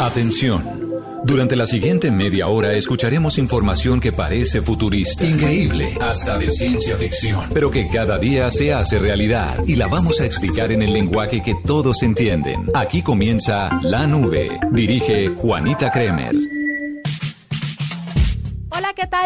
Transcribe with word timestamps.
Atención. 0.00 0.82
Durante 1.24 1.54
la 1.54 1.68
siguiente 1.68 2.10
media 2.10 2.48
hora 2.48 2.72
escucharemos 2.72 3.38
información 3.38 4.00
que 4.00 4.10
parece 4.10 4.60
futurista, 4.60 5.24
increíble, 5.24 5.96
hasta 6.00 6.36
de 6.36 6.50
ciencia 6.50 6.96
ficción, 6.96 7.44
pero 7.54 7.70
que 7.70 7.88
cada 7.88 8.18
día 8.18 8.50
se 8.50 8.74
hace 8.74 8.98
realidad 8.98 9.54
y 9.64 9.76
la 9.76 9.86
vamos 9.86 10.20
a 10.20 10.26
explicar 10.26 10.72
en 10.72 10.82
el 10.82 10.92
lenguaje 10.92 11.40
que 11.40 11.54
todos 11.64 12.02
entienden. 12.02 12.66
Aquí 12.74 13.02
comienza 13.02 13.78
La 13.82 14.08
Nube. 14.08 14.50
Dirige 14.72 15.28
Juanita 15.28 15.92
Kremer. 15.92 16.51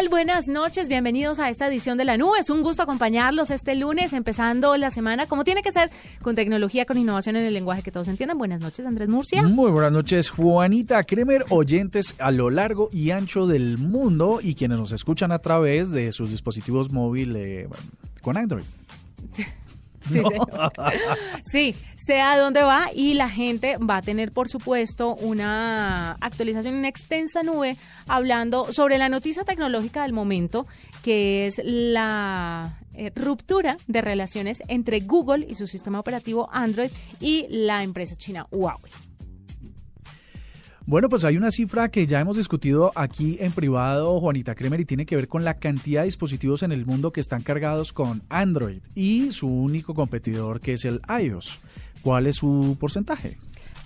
Buenas 0.05 0.47
noches, 0.47 0.89
bienvenidos 0.89 1.39
a 1.39 1.49
esta 1.49 1.67
edición 1.67 1.97
de 1.97 2.05
La 2.05 2.17
Nube. 2.17 2.37
Es 2.39 2.51
un 2.51 2.61
gusto 2.61 2.83
acompañarlos 2.83 3.49
este 3.49 3.75
lunes, 3.75 4.13
empezando 4.13 4.77
la 4.77 4.91
semana 4.91 5.25
como 5.25 5.43
tiene 5.43 5.63
que 5.63 5.71
ser, 5.71 5.89
con 6.21 6.35
tecnología, 6.35 6.85
con 6.85 6.99
innovación 6.99 7.35
en 7.35 7.43
el 7.43 7.53
lenguaje 7.53 7.81
que 7.81 7.91
todos 7.91 8.07
entiendan. 8.07 8.37
Buenas 8.37 8.61
noches, 8.61 8.85
Andrés 8.85 9.09
Murcia. 9.09 9.41
Muy 9.41 9.71
buenas 9.71 9.91
noches, 9.91 10.29
Juanita 10.29 11.03
Kremer, 11.03 11.45
oyentes 11.49 12.15
a 12.19 12.29
lo 12.31 12.51
largo 12.51 12.89
y 12.93 13.09
ancho 13.09 13.47
del 13.47 13.79
mundo 13.79 14.39
y 14.41 14.53
quienes 14.53 14.79
nos 14.79 14.91
escuchan 14.91 15.31
a 15.31 15.39
través 15.39 15.91
de 15.91 16.11
sus 16.11 16.29
dispositivos 16.29 16.91
móviles 16.91 17.65
eh, 17.65 17.69
con 18.21 18.37
Android. 18.37 18.63
Sí, 20.09 20.21
sí, 21.43 21.75
sé 21.95 22.21
a 22.21 22.37
dónde 22.37 22.63
va 22.63 22.87
y 22.93 23.13
la 23.13 23.29
gente 23.29 23.77
va 23.77 23.97
a 23.97 24.01
tener, 24.01 24.31
por 24.31 24.49
supuesto, 24.49 25.15
una 25.15 26.13
actualización, 26.13 26.75
una 26.75 26.87
extensa 26.87 27.43
nube 27.43 27.77
hablando 28.07 28.71
sobre 28.73 28.97
la 28.97 29.09
noticia 29.09 29.43
tecnológica 29.43 30.03
del 30.03 30.13
momento, 30.13 30.67
que 31.03 31.47
es 31.47 31.61
la 31.63 32.77
eh, 32.93 33.11
ruptura 33.15 33.77
de 33.87 34.01
relaciones 34.01 34.63
entre 34.67 35.01
Google 35.01 35.45
y 35.47 35.55
su 35.55 35.67
sistema 35.67 35.99
operativo 35.99 36.49
Android 36.51 36.89
y 37.19 37.45
la 37.49 37.83
empresa 37.83 38.15
china 38.15 38.47
Huawei. 38.51 39.06
Bueno, 40.87 41.09
pues 41.09 41.25
hay 41.25 41.35
una 41.35 41.51
cifra 41.51 41.89
que 41.89 42.07
ya 42.07 42.21
hemos 42.21 42.37
discutido 42.37 42.93
aquí 42.95 43.35
en 43.41 43.51
privado, 43.51 44.21
Juanita 44.21 44.55
Kremer, 44.55 44.79
y 44.79 44.85
tiene 44.85 45.05
que 45.05 45.17
ver 45.17 45.27
con 45.27 45.43
la 45.43 45.55
cantidad 45.55 46.03
de 46.03 46.05
dispositivos 46.05 46.63
en 46.63 46.71
el 46.71 46.85
mundo 46.85 47.11
que 47.11 47.19
están 47.19 47.43
cargados 47.43 47.91
con 47.91 48.21
Android 48.29 48.79
y 48.95 49.31
su 49.31 49.49
único 49.49 49.93
competidor 49.93 50.61
que 50.61 50.71
es 50.71 50.85
el 50.85 51.01
iOS. 51.21 51.59
¿Cuál 52.01 52.25
es 52.25 52.37
su 52.37 52.77
porcentaje? 52.79 53.35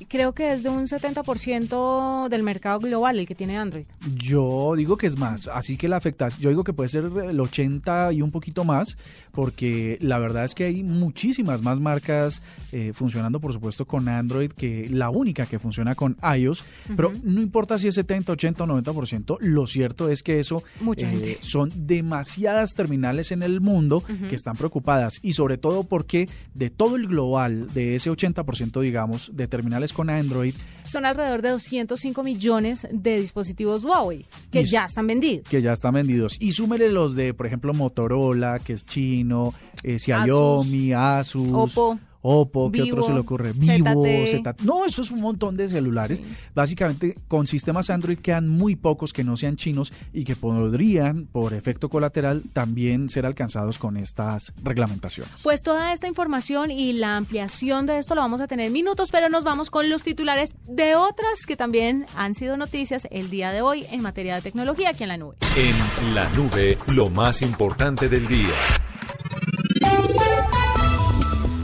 Creo 0.07 0.33
que 0.33 0.53
es 0.53 0.63
de 0.63 0.69
un 0.69 0.88
70% 0.88 2.30
del 2.30 2.44
mercado 2.44 2.80
global 2.80 3.19
el 3.19 3.27
que 3.27 3.35
tiene 3.35 3.57
Android. 3.57 3.85
Yo 4.16 4.73
digo 4.75 4.97
que 4.97 5.08
es 5.08 5.17
más, 5.17 5.47
así 5.47 5.77
que 5.77 5.88
la 5.88 5.97
afectación, 5.97 6.41
yo 6.41 6.49
digo 6.49 6.63
que 6.63 6.73
puede 6.73 6.89
ser 6.89 7.05
el 7.05 7.39
80 7.39 8.13
y 8.13 8.21
un 8.21 8.31
poquito 8.31 8.63
más, 8.63 8.97
porque 9.31 9.97
la 10.02 10.19
verdad 10.19 10.43
es 10.43 10.55
que 10.55 10.66
hay 10.66 10.83
muchísimas 10.83 11.61
más 11.61 11.80
marcas 11.80 12.41
eh, 12.71 12.91
funcionando, 12.93 13.39
por 13.39 13.53
supuesto, 13.53 13.85
con 13.85 14.08
Android 14.09 14.52
que 14.52 14.88
la 14.89 15.09
única 15.09 15.45
que 15.45 15.59
funciona 15.59 15.95
con 15.95 16.17
iOS, 16.38 16.63
pero 16.95 17.11
no 17.23 17.41
importa 17.41 17.77
si 17.77 17.88
es 17.88 17.95
70, 17.95 18.33
80 18.33 18.63
o 18.63 18.67
90%, 18.67 19.38
lo 19.39 19.67
cierto 19.67 20.09
es 20.09 20.23
que 20.23 20.39
eso 20.39 20.63
eh, 20.97 21.38
son 21.41 21.71
demasiadas 21.75 22.73
terminales 22.73 23.31
en 23.31 23.43
el 23.43 23.61
mundo 23.61 24.03
que 24.30 24.36
están 24.36 24.55
preocupadas 24.55 25.19
y 25.21 25.33
sobre 25.33 25.58
todo 25.58 25.83
porque 25.83 26.30
de 26.53 26.69
todo 26.69 26.95
el 26.95 27.08
global, 27.08 27.71
de 27.73 27.95
ese 27.95 28.11
80%, 28.11 28.81
digamos, 28.81 29.31
de 29.33 29.47
terminales 29.47 29.91
con 29.94 30.09
Android. 30.09 30.53
Son 30.84 31.06
alrededor 31.06 31.42
de 31.42 31.50
205 31.50 32.23
millones 32.23 32.88
de 32.92 33.20
dispositivos 33.20 33.84
Huawei 33.84 34.25
que 34.52 34.66
ya 34.66 34.86
están 34.86 35.08
vendidos. 35.08 35.48
Que 35.48 35.61
ya 35.61 35.73
están 35.73 35.94
vendidos. 35.94 36.38
Y 36.39 36.53
súmele 36.53 36.89
los 36.89 37.16
de, 37.16 37.33
por 37.33 37.45
ejemplo, 37.45 37.73
Motorola, 37.73 38.59
que 38.59 38.73
es 38.73 38.86
chino, 38.86 39.53
eh, 39.83 40.00
Xiaomi, 40.00 40.94
Asus, 40.94 41.52
Oppo. 41.52 42.00
Oppo, 42.22 42.72
¿qué 42.72 42.83
otro 42.83 43.03
se 43.03 43.14
le 43.14 43.19
ocurre? 43.19 43.53
Vivo, 43.53 44.03
ZT. 44.03 44.61
No, 44.64 44.86
eso 44.86 45.02
es 45.02 45.11
un 45.11 45.22
montón 45.22 45.58
de 45.58 45.69
celulares. 45.69 46.22
Básicamente, 46.53 47.16
con 47.27 47.47
sistemas 47.47 47.89
Android 47.89 48.19
quedan 48.19 48.47
muy 48.47 48.75
pocos 48.75 49.14
que 49.14 49.23
no 49.23 49.38
sean 49.38 49.55
chinos 49.55 49.91
y 50.14 50.23
que 50.23 50.36
podrían, 50.36 51.25
por 51.25 51.53
efecto 51.53 51.89
colateral, 51.89 52.43
también 52.54 53.09
ser 53.09 53.26
alcanzados 53.26 53.80
con 53.80 53.98
estas 53.98 54.54
reglamentaciones. 54.64 55.42
Pues 55.43 55.61
toda 55.64 55.93
esta 55.93 56.08
información 56.08 56.71
y 56.71 56.93
la 56.93 57.17
ampliación 57.17 57.86
de 57.86 57.98
esto 57.98 58.15
lo 58.15 58.21
vamos 58.21 58.42
a 58.42 58.48
tener 58.48 58.67
en 58.67 58.73
minutos, 58.73 59.09
pero 59.11 59.30
nos 59.30 59.43
vamos 59.43 59.70
con 59.70 59.89
los 59.89 60.03
titulares 60.03 60.53
de 60.67 60.95
otras 60.95 61.45
que 61.48 61.55
también 61.55 62.05
han 62.15 62.36
sido 62.36 62.58
noticias 62.58 63.08
el 63.11 63.30
día 63.30 63.52
de 63.52 63.61
hoy 63.61 63.86
en 63.89 64.02
materia 64.02 64.36
de 64.36 64.42
tecnología 64.42 64.89
aquí 64.89 65.03
en 65.03 65.09
la 65.09 65.17
nube. 65.17 65.36
En 65.55 66.14
la 66.14 66.30
nube, 66.30 66.77
lo 66.88 67.09
más 67.09 67.42
importante 67.42 68.08
del 68.08 68.27
día. 68.27 68.55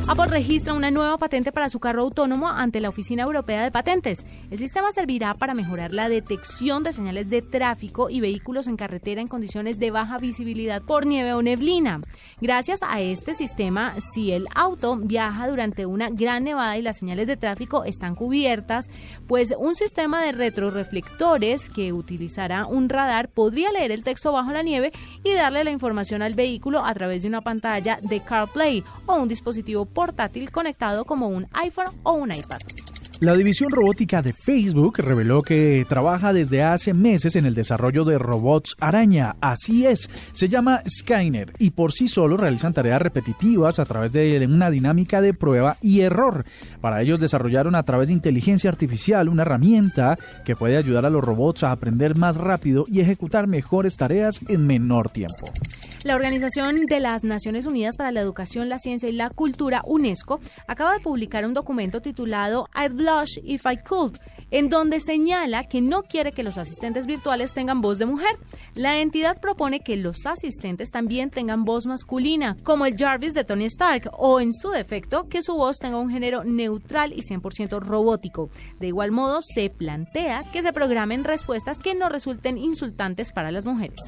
Apple 0.09 0.28
registra 0.28 0.73
una 0.73 0.90
nueva 0.90 1.18
patente 1.18 1.51
para 1.51 1.68
su 1.68 1.81
carro 1.81 2.03
autónomo 2.03 2.47
ante 2.47 2.79
la 2.79 2.88
Oficina 2.88 3.23
Europea 3.23 3.62
de 3.62 3.72
Patentes. 3.72 4.25
El 4.50 4.57
sistema 4.57 4.90
servirá 4.94 5.34
para 5.34 5.53
mejorar 5.53 5.94
la 5.94 6.07
detección 6.07 6.84
de 6.84 6.94
señales 6.94 7.29
de 7.29 7.41
tráfico 7.41 8.09
y 8.09 8.22
vehículos 8.22 8.68
en 8.68 8.78
carretera 8.78 9.19
en 9.19 9.28
condiciones 9.28 9.79
de 9.79 9.91
baja 9.91 10.18
visibilidad 10.18 10.81
por 10.81 11.06
nieve 11.06 11.34
o 11.34 11.41
neblina. 11.41 12.00
Gracias 12.40 12.84
a 12.88 13.01
este 13.01 13.34
sistema, 13.34 13.95
si 14.00 14.31
el 14.31 14.47
auto 14.56 14.95
viaja 14.95 15.45
durante 15.50 15.85
una 15.85 16.09
gran 16.09 16.45
nevada 16.45 16.78
y 16.78 16.84
las 16.84 16.97
señales 16.97 17.28
de 17.28 17.35
tráfico 17.35 17.84
están 17.84 18.16
cubiertas, 18.16 18.89
pues 19.28 19.53
un 19.59 19.75
sistema 19.75 20.22
de 20.22 20.31
retroreflectores 20.31 21.69
que 21.69 21.91
utilizará 21.91 22.66
un 22.66 22.88
radar 22.88 23.28
podría 23.28 23.74
leer 23.74 23.91
el 23.91 24.06
texto 24.06 24.31
bajo 24.31 24.53
la 24.53 24.63
nieve 24.63 24.94
y 25.25 25.34
darle 25.34 25.66
la 25.66 25.72
información 25.72 26.22
al 26.22 26.34
vehículo 26.34 26.85
a 26.85 26.94
través 26.94 27.24
de 27.24 27.28
una 27.28 27.41
pantalla 27.41 28.00
de 28.01 28.22
CarPlay 28.22 28.85
o 29.06 29.16
un 29.16 29.28
dispositivo 29.28 29.85
portátil 29.97 30.52
conectado 30.52 31.06
como 31.06 31.28
un 31.28 31.47
iPhone 31.53 31.90
o 32.03 32.12
un 32.12 32.31
iPad. 32.31 32.59
La 33.19 33.33
división 33.33 33.72
robótica 33.72 34.22
de 34.22 34.31
Facebook 34.31 35.00
reveló 35.00 35.41
que 35.41 35.88
trabaja 35.89 36.33
desde 36.33 36.61
hace 36.61 36.94
meses 36.94 37.35
en 37.35 37.47
el 37.47 37.55
desarrollo 37.55 38.05
de 38.05 38.19
robots 38.19 38.75
araña. 38.79 39.35
Así 39.41 39.88
es, 39.88 40.07
se 40.33 40.47
llama 40.50 40.83
Skynet 40.88 41.56
y 41.57 41.72
por 41.72 41.94
sí 41.94 42.07
solo 42.07 42.38
realizan 42.38 42.75
tareas 42.75 43.01
repetitivas 43.01 43.79
a 43.79 43.85
través 43.85 44.13
de 44.13 44.45
una 44.45 44.69
dinámica 44.69 45.19
de 45.19 45.33
prueba 45.33 45.77
y 45.81 46.01
error. 46.01 46.45
Para 46.79 47.01
ellos 47.01 47.19
desarrollaron 47.19 47.73
a 47.73 47.81
través 47.81 48.09
de 48.09 48.13
inteligencia 48.13 48.69
artificial 48.69 49.29
una 49.29 49.41
herramienta 49.41 50.16
que 50.45 50.56
puede 50.56 50.77
ayudar 50.77 51.07
a 51.07 51.09
los 51.09 51.23
robots 51.23 51.63
a 51.63 51.72
aprender 51.72 52.16
más 52.16 52.38
rápido 52.38 52.85
y 52.88 53.00
ejecutar 53.00 53.47
mejores 53.47 53.97
tareas 53.97 54.41
en 54.47 54.67
menor 54.67 55.09
tiempo. 55.09 55.47
La 56.03 56.16
Organización 56.16 56.85
de 56.85 57.00
las 57.00 57.23
Naciones 57.23 57.66
Unidas 57.66 57.97
para 57.97 58.11
la 58.11 58.22
Educación, 58.22 58.69
la 58.69 58.77
Ciencia 58.77 59.09
y 59.09 59.13
la 59.13 59.29
Cultura, 59.29 59.81
UNESCO, 59.83 60.39
acaba 60.67 60.94
de 60.94 61.00
publicar 61.00 61.44
un 61.45 61.53
documento 61.53 62.01
titulado 62.01 62.69
If 63.44 63.66
I 63.66 63.78
Could, 63.78 64.18
en 64.51 64.69
donde 64.69 65.00
señala 65.00 65.68
que 65.68 65.81
no 65.81 66.03
quiere 66.03 66.31
que 66.31 66.44
los 66.44 66.57
asistentes 66.57 67.06
virtuales 67.06 67.53
tengan 67.53 67.81
voz 67.81 68.00
de 68.00 68.06
mujer. 68.06 68.35
La 68.75 69.00
entidad 69.00 69.40
propone 69.41 69.81
que 69.81 69.97
los 69.97 70.25
asistentes 70.25 70.91
también 70.91 71.29
tengan 71.29 71.66
voz 71.66 71.85
masculina, 71.85 72.57
como 72.63 72.85
el 72.85 72.95
Jarvis 72.97 73.34
de 73.34 73.44
Tony 73.44 73.66
Stark, 73.66 74.09
o 74.13 74.40
en 74.40 74.53
su 74.53 74.69
defecto, 74.69 75.28
que 75.28 75.41
su 75.41 75.56
voz 75.56 75.79
tenga 75.79 75.97
un 75.97 76.09
género 76.09 76.44
neutral 76.44 77.13
y 77.13 77.22
100% 77.22 77.79
robótico. 77.79 78.50
De 78.79 78.88
igual 78.88 79.12
modo, 79.12 79.41
se 79.41 79.69
plantea 79.69 80.44
que 80.51 80.62
se 80.62 80.74
programen 80.74 81.24
respuestas 81.24 81.79
que 81.79 81.95
no 81.95 82.09
resulten 82.09 82.57
insultantes 82.57 83.31
para 83.31 83.51
las 83.51 83.66
mujeres. 83.66 84.00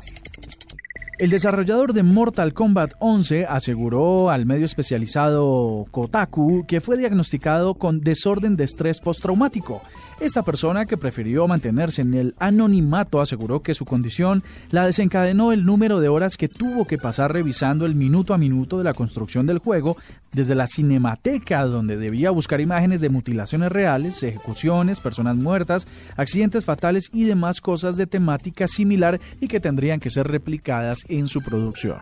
El 1.20 1.32
desarrollador 1.32 1.92
de 1.92 2.02
Mortal 2.02 2.54
Kombat 2.54 2.94
11 3.00 3.46
aseguró 3.46 4.30
al 4.30 4.46
medio 4.46 4.66
especializado 4.66 5.86
Kotaku 5.92 6.66
que 6.66 6.80
fue 6.80 6.98
diagnosticado 6.98 7.74
con 7.74 8.00
desorden 8.00 8.56
de 8.56 8.64
estrés 8.64 9.02
postraumático. 9.02 9.82
Esta 10.20 10.44
persona, 10.44 10.86
que 10.86 10.98
prefirió 10.98 11.48
mantenerse 11.48 12.02
en 12.02 12.14
el 12.14 12.36
anonimato, 12.40 13.22
aseguró 13.22 13.62
que 13.62 13.74
su 13.74 13.86
condición 13.86 14.44
la 14.70 14.86
desencadenó 14.86 15.54
el 15.54 15.66
número 15.66 16.02
de 16.02 16.10
horas 16.10 16.36
que 16.36 16.50
tuvo 16.50 16.84
que 16.84 16.98
pasar 16.98 17.32
revisando 17.32 17.86
el 17.86 17.96
minuto 17.96 18.34
a 18.34 18.38
minuto 18.38 18.78
de 18.78 18.84
la 18.84 18.94
construcción 18.94 19.48
del 19.48 19.60
juego, 19.60 19.96
desde 20.34 20.56
la 20.56 20.68
cinemateca, 20.68 21.64
donde 21.64 21.96
debía 21.96 22.32
buscar 22.32 22.60
imágenes 22.60 23.00
de 23.00 23.08
mutilaciones 23.08 23.72
reales, 23.72 24.22
ejecuciones, 24.22 25.00
personas 25.00 25.38
muertas, 25.38 25.88
accidentes 26.18 26.66
fatales 26.66 27.10
y 27.14 27.24
demás 27.24 27.62
cosas 27.62 27.96
de 27.96 28.06
temática 28.06 28.68
similar 28.68 29.22
y 29.40 29.48
que 29.48 29.62
tendrían 29.62 30.02
que 30.02 30.10
ser 30.10 30.28
replicadas 30.28 31.06
en 31.08 31.30
su 31.30 31.42
producción. 31.42 32.00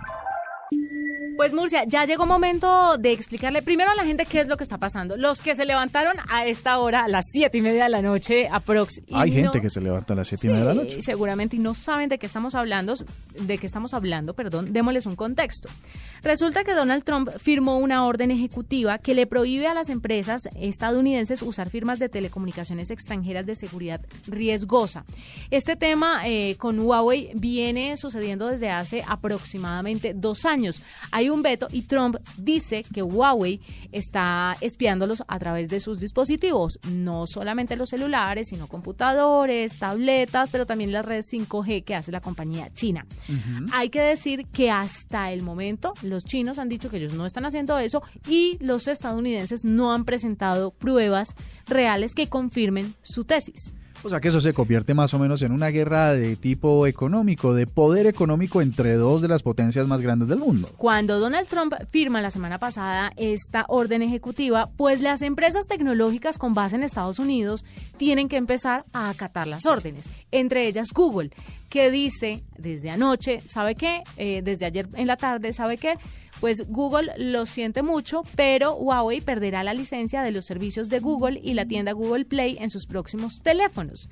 Pues 1.37 1.53
Murcia, 1.53 1.83
ya 1.85 2.03
llegó 2.05 2.25
momento 2.25 2.97
de 2.97 3.11
explicarle 3.11 3.61
primero 3.61 3.91
a 3.91 3.95
la 3.95 4.03
gente 4.03 4.25
qué 4.25 4.39
es 4.39 4.47
lo 4.47 4.57
que 4.57 4.63
está 4.63 4.79
pasando. 4.79 5.17
Los 5.17 5.43
que 5.43 5.53
se 5.53 5.65
levantaron 5.65 6.17
a 6.29 6.47
esta 6.47 6.79
hora, 6.79 7.03
a 7.03 7.07
las 7.07 7.25
siete 7.31 7.59
y 7.59 7.61
media 7.61 7.83
de 7.83 7.89
la 7.89 8.01
noche, 8.01 8.49
aprox. 8.51 9.01
Hay 9.13 9.31
gente 9.31 9.61
que 9.61 9.69
se 9.69 9.79
levanta 9.79 10.13
a 10.13 10.15
las 10.15 10.29
siete 10.29 10.47
y 10.47 10.49
media 10.49 10.65
de 10.65 10.73
la 10.73 10.81
noche. 10.81 10.99
Seguramente 11.03 11.55
y 11.55 11.59
no 11.59 11.75
saben 11.75 12.09
de 12.09 12.17
qué 12.17 12.25
estamos 12.25 12.55
hablando, 12.55 12.95
de 13.39 13.57
qué 13.59 13.67
estamos 13.67 13.93
hablando, 13.93 14.33
perdón, 14.33 14.73
démosles 14.73 15.05
un 15.05 15.15
contexto. 15.15 15.69
Resulta 16.23 16.63
que 16.63 16.73
Donald 16.73 17.03
Trump 17.03 17.29
firmó 17.37 17.77
una 17.77 18.03
orden 18.05 18.31
ejecutiva 18.31 18.97
que 18.97 19.13
le 19.13 19.27
prohíbe 19.27 19.67
a 19.67 19.75
las 19.75 19.89
empresas 19.89 20.49
estadounidenses 20.55 21.43
usar 21.43 21.69
firmas 21.69 21.99
de 21.99 22.09
telecomunicaciones 22.09 22.89
extranjeras 22.89 23.45
de 23.45 23.53
seguridad 23.53 24.01
riesgosa. 24.25 25.05
Este 25.51 25.75
tema 25.75 26.27
eh, 26.27 26.55
con 26.57 26.79
Huawei 26.79 27.29
viene 27.35 27.95
sucediendo 27.95 28.47
desde 28.47 28.71
hace 28.71 29.03
aproximadamente 29.07 30.13
dos 30.15 30.43
años. 30.43 30.81
Hay 31.11 31.26
hay 31.27 31.29
un 31.29 31.41
veto 31.41 31.67
y 31.71 31.81
Trump 31.81 32.15
dice 32.37 32.83
que 32.83 33.03
Huawei 33.03 33.59
está 33.91 34.55
espiándolos 34.61 35.23
a 35.27 35.37
través 35.39 35.67
de 35.67 35.81
sus 35.81 35.99
dispositivos, 35.99 36.79
no 36.89 37.27
solamente 37.27 37.75
los 37.75 37.89
celulares, 37.89 38.47
sino 38.47 38.67
computadores, 38.67 39.77
tabletas, 39.77 40.49
pero 40.49 40.65
también 40.65 40.93
las 40.93 41.05
redes 41.05 41.27
5G 41.31 41.83
que 41.83 41.95
hace 41.95 42.13
la 42.13 42.21
compañía 42.21 42.69
china. 42.69 43.05
Hay 43.73 43.89
que 43.89 43.99
decir 43.99 44.45
que 44.47 44.71
hasta 44.71 45.31
el 45.33 45.41
momento 45.41 45.93
los 46.01 46.23
chinos 46.23 46.59
han 46.59 46.69
dicho 46.69 46.89
que 46.89 46.97
ellos 46.97 47.13
no 47.13 47.25
están 47.25 47.45
haciendo 47.45 47.77
eso 47.77 48.01
y 48.29 48.57
los 48.61 48.87
estadounidenses 48.87 49.65
no 49.65 49.91
han 49.91 50.05
presentado 50.05 50.71
pruebas 50.71 51.35
reales 51.67 52.15
que 52.15 52.29
confirmen 52.29 52.95
su 53.01 53.25
tesis. 53.25 53.73
O 54.07 54.09
sea 54.09 54.21
que 54.21 54.29
eso 54.29 54.39
se 54.39 54.53
convierte 54.53 54.93
más 54.93 55.13
o 55.13 55.19
menos 55.19 55.41
en 55.41 55.51
una 55.51 55.67
guerra 55.67 56.13
de 56.13 56.37
tipo 56.37 56.87
económico, 56.87 57.53
de 57.53 57.67
poder 57.67 58.07
económico 58.07 58.61
entre 58.61 58.93
dos 58.93 59.21
de 59.21 59.27
las 59.27 59.43
potencias 59.43 59.85
más 59.85 59.99
grandes 59.99 60.29
del 60.29 60.39
mundo. 60.39 60.71
Cuando 60.77 61.19
Donald 61.19 61.49
Trump 61.49 61.73
firma 61.91 62.21
la 62.21 62.31
semana 62.31 62.57
pasada 62.57 63.11
esta 63.17 63.65
orden 63.67 64.01
ejecutiva, 64.01 64.69
pues 64.77 65.01
las 65.01 65.21
empresas 65.21 65.67
tecnológicas 65.67 66.37
con 66.37 66.53
base 66.53 66.77
en 66.77 66.83
Estados 66.83 67.19
Unidos 67.19 67.65
tienen 67.97 68.29
que 68.29 68.37
empezar 68.37 68.85
a 68.93 69.09
acatar 69.09 69.45
las 69.45 69.65
órdenes, 69.65 70.09
entre 70.31 70.67
ellas 70.67 70.93
Google, 70.93 71.31
que 71.69 71.91
dice 71.91 72.45
desde 72.57 72.89
anoche, 72.89 73.41
¿sabe 73.45 73.75
qué? 73.75 74.03
Eh, 74.17 74.41
desde 74.43 74.65
ayer 74.65 74.87
en 74.93 75.07
la 75.07 75.17
tarde, 75.17 75.53
¿sabe 75.53 75.77
qué? 75.77 75.95
Pues 76.39 76.67
Google 76.69 77.13
lo 77.17 77.45
siente 77.45 77.81
mucho, 77.81 78.23
pero 78.35 78.75
Huawei 78.75 79.21
perderá 79.21 79.63
la 79.63 79.73
licencia 79.73 80.21
de 80.21 80.31
los 80.31 80.45
servicios 80.45 80.89
de 80.89 80.99
Google 80.99 81.39
y 81.43 81.53
la 81.53 81.65
tienda 81.65 81.93
Google 81.93 82.25
Play 82.25 82.57
en 82.59 82.69
sus 82.69 82.85
próximos 82.85 83.41
teléfonos. 83.41 84.07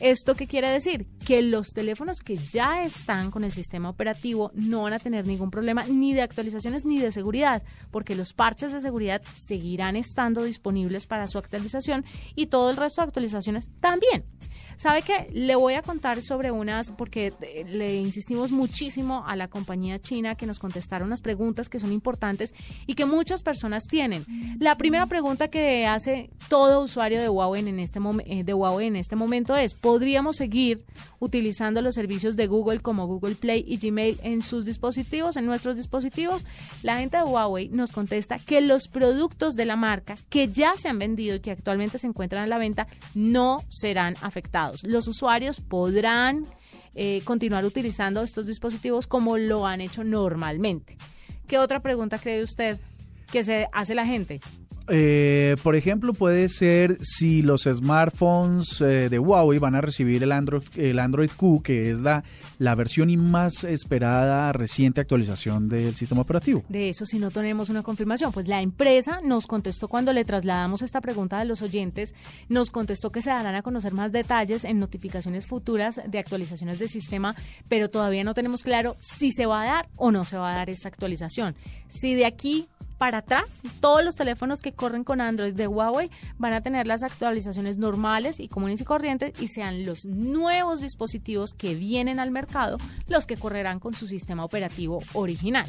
¿Esto 0.00 0.34
qué 0.34 0.48
quiere 0.48 0.68
decir? 0.70 1.06
Que 1.24 1.40
los 1.40 1.72
teléfonos 1.72 2.20
que 2.20 2.36
ya 2.36 2.84
están 2.84 3.30
con 3.30 3.44
el 3.44 3.52
sistema 3.52 3.88
operativo 3.88 4.50
no 4.52 4.82
van 4.82 4.92
a 4.92 4.98
tener 4.98 5.24
ningún 5.24 5.52
problema 5.52 5.84
ni 5.84 6.12
de 6.12 6.22
actualizaciones 6.22 6.84
ni 6.84 6.98
de 6.98 7.12
seguridad, 7.12 7.62
porque 7.92 8.16
los 8.16 8.32
parches 8.32 8.72
de 8.72 8.80
seguridad 8.80 9.22
seguirán 9.34 9.94
estando 9.94 10.42
disponibles 10.42 11.06
para 11.06 11.28
su 11.28 11.38
actualización 11.38 12.04
y 12.34 12.46
todo 12.46 12.70
el 12.70 12.76
resto 12.76 13.02
de 13.02 13.06
actualizaciones 13.06 13.70
también. 13.78 14.24
¿Sabe 14.76 15.02
qué? 15.02 15.28
Le 15.32 15.54
voy 15.54 15.74
a 15.74 15.82
contar 15.82 16.20
sobre 16.22 16.50
unas, 16.50 16.90
porque 16.90 17.32
eh, 17.40 17.64
le 17.68 17.96
insistimos 17.96 18.52
muchísimo 18.52 19.24
a 19.26 19.36
la 19.36 19.48
compañía 19.48 20.00
china 20.00 20.34
que 20.34 20.46
nos 20.46 20.58
contestaron 20.58 21.06
unas 21.06 21.20
preguntas 21.20 21.68
que 21.68 21.78
son 21.78 21.92
importantes 21.92 22.52
y 22.86 22.94
que 22.94 23.04
muchas 23.04 23.42
personas 23.42 23.84
tienen. 23.86 24.24
La 24.58 24.76
primera 24.76 25.06
pregunta 25.06 25.48
que 25.48 25.86
hace 25.86 26.30
todo 26.48 26.82
usuario 26.82 27.20
de 27.20 27.28
Huawei 27.28 27.66
en 27.66 27.78
este, 27.78 28.00
eh, 28.26 28.44
de 28.44 28.54
Huawei 28.54 28.88
en 28.88 28.96
este 28.96 29.16
momento 29.16 29.56
es, 29.56 29.74
¿podríamos 29.74 30.36
seguir 30.36 30.84
utilizando 31.20 31.80
los 31.80 31.94
servicios 31.94 32.36
de 32.36 32.46
Google 32.46 32.80
como 32.80 33.06
Google 33.06 33.36
Play 33.36 33.64
y 33.66 33.76
Gmail 33.76 34.18
en 34.22 34.42
sus 34.42 34.64
dispositivos, 34.64 35.36
en 35.36 35.46
nuestros 35.46 35.76
dispositivos? 35.76 36.44
La 36.82 36.98
gente 36.98 37.16
de 37.16 37.22
Huawei 37.22 37.68
nos 37.68 37.92
contesta 37.92 38.38
que 38.38 38.60
los 38.60 38.88
productos 38.88 39.54
de 39.54 39.66
la 39.66 39.76
marca 39.76 40.16
que 40.28 40.48
ya 40.48 40.74
se 40.76 40.88
han 40.88 40.98
vendido 40.98 41.36
y 41.36 41.40
que 41.40 41.52
actualmente 41.52 41.98
se 41.98 42.06
encuentran 42.06 42.44
a 42.44 42.46
la 42.46 42.58
venta 42.58 42.88
no 43.14 43.62
serán 43.68 44.14
afectados 44.20 44.63
los 44.82 45.08
usuarios 45.08 45.60
podrán 45.60 46.46
eh, 46.94 47.22
continuar 47.24 47.64
utilizando 47.64 48.22
estos 48.22 48.46
dispositivos 48.46 49.06
como 49.06 49.36
lo 49.36 49.66
han 49.66 49.80
hecho 49.80 50.04
normalmente. 50.04 50.96
¿Qué 51.46 51.58
otra 51.58 51.80
pregunta 51.80 52.18
cree 52.18 52.42
usted 52.42 52.78
que 53.30 53.42
se 53.44 53.68
hace 53.72 53.94
la 53.94 54.06
gente? 54.06 54.40
Eh, 54.88 55.56
por 55.62 55.76
ejemplo, 55.76 56.12
puede 56.12 56.48
ser 56.48 56.98
si 57.00 57.42
los 57.42 57.62
smartphones 57.62 58.80
eh, 58.80 59.08
de 59.08 59.18
Huawei 59.18 59.58
van 59.58 59.74
a 59.74 59.80
recibir 59.80 60.22
el 60.22 60.32
Android, 60.32 60.62
el 60.76 60.98
Android 60.98 61.30
Q, 61.34 61.62
que 61.62 61.90
es 61.90 62.02
la, 62.02 62.22
la 62.58 62.74
versión 62.74 63.08
y 63.08 63.16
más 63.16 63.64
esperada 63.64 64.52
reciente 64.52 65.00
actualización 65.00 65.68
del 65.68 65.96
sistema 65.96 66.20
operativo. 66.20 66.64
De 66.68 66.90
eso, 66.90 67.06
si 67.06 67.18
no 67.18 67.30
tenemos 67.30 67.70
una 67.70 67.82
confirmación, 67.82 68.32
pues 68.32 68.46
la 68.46 68.60
empresa 68.60 69.20
nos 69.24 69.46
contestó 69.46 69.88
cuando 69.88 70.12
le 70.12 70.24
trasladamos 70.24 70.82
esta 70.82 71.00
pregunta 71.00 71.38
de 71.38 71.46
los 71.46 71.62
oyentes, 71.62 72.14
nos 72.48 72.70
contestó 72.70 73.10
que 73.10 73.22
se 73.22 73.30
darán 73.30 73.54
a 73.54 73.62
conocer 73.62 73.94
más 73.94 74.12
detalles 74.12 74.64
en 74.64 74.78
notificaciones 74.78 75.46
futuras 75.46 76.00
de 76.06 76.18
actualizaciones 76.18 76.78
de 76.78 76.88
sistema, 76.88 77.34
pero 77.68 77.88
todavía 77.88 78.24
no 78.24 78.34
tenemos 78.34 78.62
claro 78.62 78.96
si 79.00 79.30
se 79.30 79.46
va 79.46 79.62
a 79.62 79.66
dar 79.66 79.88
o 79.96 80.10
no 80.10 80.24
se 80.24 80.36
va 80.36 80.52
a 80.52 80.56
dar 80.56 80.70
esta 80.70 80.88
actualización. 80.88 81.54
Si 81.88 82.14
de 82.14 82.26
aquí 82.26 82.68
para 82.98 83.18
atrás, 83.18 83.62
todos 83.80 84.04
los 84.04 84.16
teléfonos 84.16 84.60
que 84.60 84.72
corren 84.72 85.04
con 85.04 85.20
Android 85.20 85.54
de 85.54 85.66
Huawei 85.66 86.10
van 86.38 86.52
a 86.52 86.62
tener 86.62 86.86
las 86.86 87.02
actualizaciones 87.02 87.76
normales 87.76 88.40
y 88.40 88.48
comunes 88.48 88.80
y 88.80 88.84
corrientes 88.84 89.32
y 89.40 89.48
sean 89.48 89.84
los 89.84 90.04
nuevos 90.04 90.80
dispositivos 90.80 91.54
que 91.54 91.74
vienen 91.74 92.20
al 92.20 92.30
mercado 92.30 92.78
los 93.08 93.26
que 93.26 93.36
correrán 93.36 93.80
con 93.80 93.94
su 93.94 94.06
sistema 94.06 94.44
operativo 94.44 95.02
original. 95.12 95.68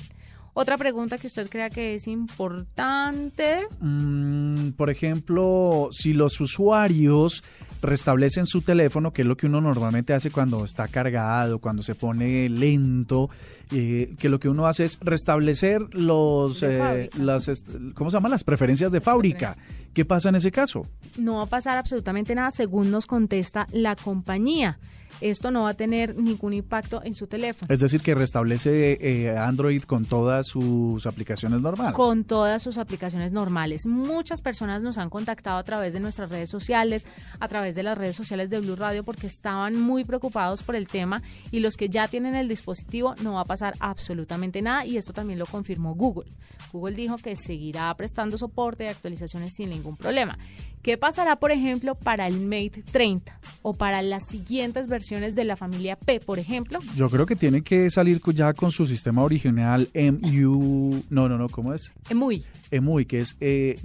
Otra 0.57 0.78
pregunta 0.78 1.18
que 1.18 1.28
usted 1.28 1.50
crea 1.50 1.69
que 1.69 1.96
es 1.96 2.07
importante. 2.07 3.68
Mm, 3.81 4.69
por 4.69 4.90
ejemplo, 4.90 5.90
si 5.92 6.13
los 6.13 6.40
usuarios 6.40 7.44
restablecen 7.81 8.46
su 8.46 8.62
teléfono, 8.62 9.12
que 9.12 9.24
es 9.24 9.28
lo 9.28 9.36
que 9.36 9.48
uno 9.48 9.60
normalmente 9.60 10.13
hace 10.13 10.31
cuando 10.31 10.63
está 10.63 10.88
cargado, 10.88 11.60
cuando 11.60 11.84
se 11.84 11.94
pone 11.94 12.48
lento, 12.48 13.30
eh, 13.69 14.16
que 14.18 14.30
lo 14.30 14.40
que 14.40 14.48
uno 14.48 14.66
hace 14.66 14.86
es 14.86 14.98
restablecer 15.02 15.94
los, 15.94 16.63
eh, 16.63 17.10
las, 17.19 17.52
¿cómo 17.94 18.10
se 18.10 18.16
llama? 18.16 18.30
Las 18.30 18.46
preferencias 18.46 18.94
de 18.94 19.02
fábrica. 19.02 19.57
¿Qué 19.95 20.03
pasa 20.03 20.27
en 20.27 20.36
ese 20.36 20.51
caso? 20.51 20.81
No 21.18 21.36
va 21.38 21.44
a 21.44 21.45
pasar 21.45 21.77
absolutamente 21.77 22.36
nada, 22.36 22.51
según 22.51 22.92
nos 22.92 23.07
contesta 23.07 23.65
la 23.71 23.95
compañía 23.95 24.77
esto 25.21 25.51
no 25.51 25.63
va 25.63 25.69
a 25.69 25.74
tener 25.74 26.15
ningún 26.15 26.53
impacto 26.53 27.01
en 27.03 27.13
su 27.13 27.27
teléfono. 27.27 27.74
Es 27.74 27.80
decir, 27.80 28.01
que 28.01 28.15
restablece 28.15 28.97
eh, 29.00 29.38
Android 29.38 29.83
con 29.83 30.06
todas 30.06 30.47
sus 30.47 31.06
aplicaciones 31.06 31.62
normales. 31.62 31.94
Con 31.94 32.24
todas 32.24 32.62
sus 32.62 32.77
aplicaciones 32.77 33.31
normales. 33.31 33.86
Muchas 33.86 34.42
personas 34.42 34.83
nos 34.83 34.97
han 34.97 35.09
contactado 35.09 35.57
a 35.57 35.63
través 35.63 35.94
de 35.94 36.00
nuestras 36.00 36.30
redes 36.30 36.50
sociales, 36.50 37.06
a 37.39 37.47
través 37.47 37.75
de 37.75 37.83
las 37.83 37.97
redes 37.97 38.15
sociales 38.15 38.50
de 38.50 38.59
Blue 38.59 38.75
Radio, 38.75 39.03
porque 39.03 39.27
estaban 39.27 39.80
muy 39.80 40.03
preocupados 40.03 40.63
por 40.63 40.75
el 40.75 40.88
tema 40.88 41.21
y 41.51 41.59
los 41.59 41.77
que 41.77 41.89
ya 41.89 42.07
tienen 42.07 42.36
el 42.36 42.47
dispositivo 42.47 43.15
no 43.21 43.33
va 43.33 43.42
a 43.42 43.45
pasar 43.45 43.74
absolutamente 43.80 44.62
nada 44.62 44.86
y 44.86 44.97
esto 44.97 45.13
también 45.13 45.39
lo 45.39 45.45
confirmó 45.45 45.95
Google. 45.95 46.31
Google 46.71 46.95
dijo 46.95 47.15
que 47.18 47.36
seguirá 47.36 47.94
prestando 47.95 48.38
soporte 48.38 48.86
y 48.86 48.88
actualizaciones 48.88 49.53
sin 49.53 49.71
ningún 49.85 49.97
problema. 49.97 50.37
¿Qué 50.81 50.99
pasará, 50.99 51.37
por 51.37 51.51
ejemplo, 51.51 51.95
para 51.95 52.27
el 52.27 52.41
Mate 52.41 52.83
30 52.91 53.39
o 53.63 53.73
para 53.73 54.03
las 54.03 54.27
siguientes 54.27 54.87
versiones 54.87 55.35
de 55.35 55.43
la 55.43 55.55
familia 55.55 55.95
P, 55.95 56.19
por 56.19 56.37
ejemplo? 56.37 56.77
Yo 56.95 57.09
creo 57.09 57.25
que 57.25 57.35
tiene 57.35 57.63
que 57.63 57.89
salir 57.89 58.21
ya 58.33 58.53
con 58.53 58.69
su 58.69 58.85
sistema 58.85 59.23
original 59.23 59.89
MU... 59.95 61.03
No, 61.09 61.27
no, 61.27 61.39
no, 61.39 61.49
¿cómo 61.49 61.73
es? 61.73 61.91
EMUI. 62.09 62.45
EMUI, 62.69 63.05
que 63.05 63.21
es 63.21 63.35
eh, 63.39 63.79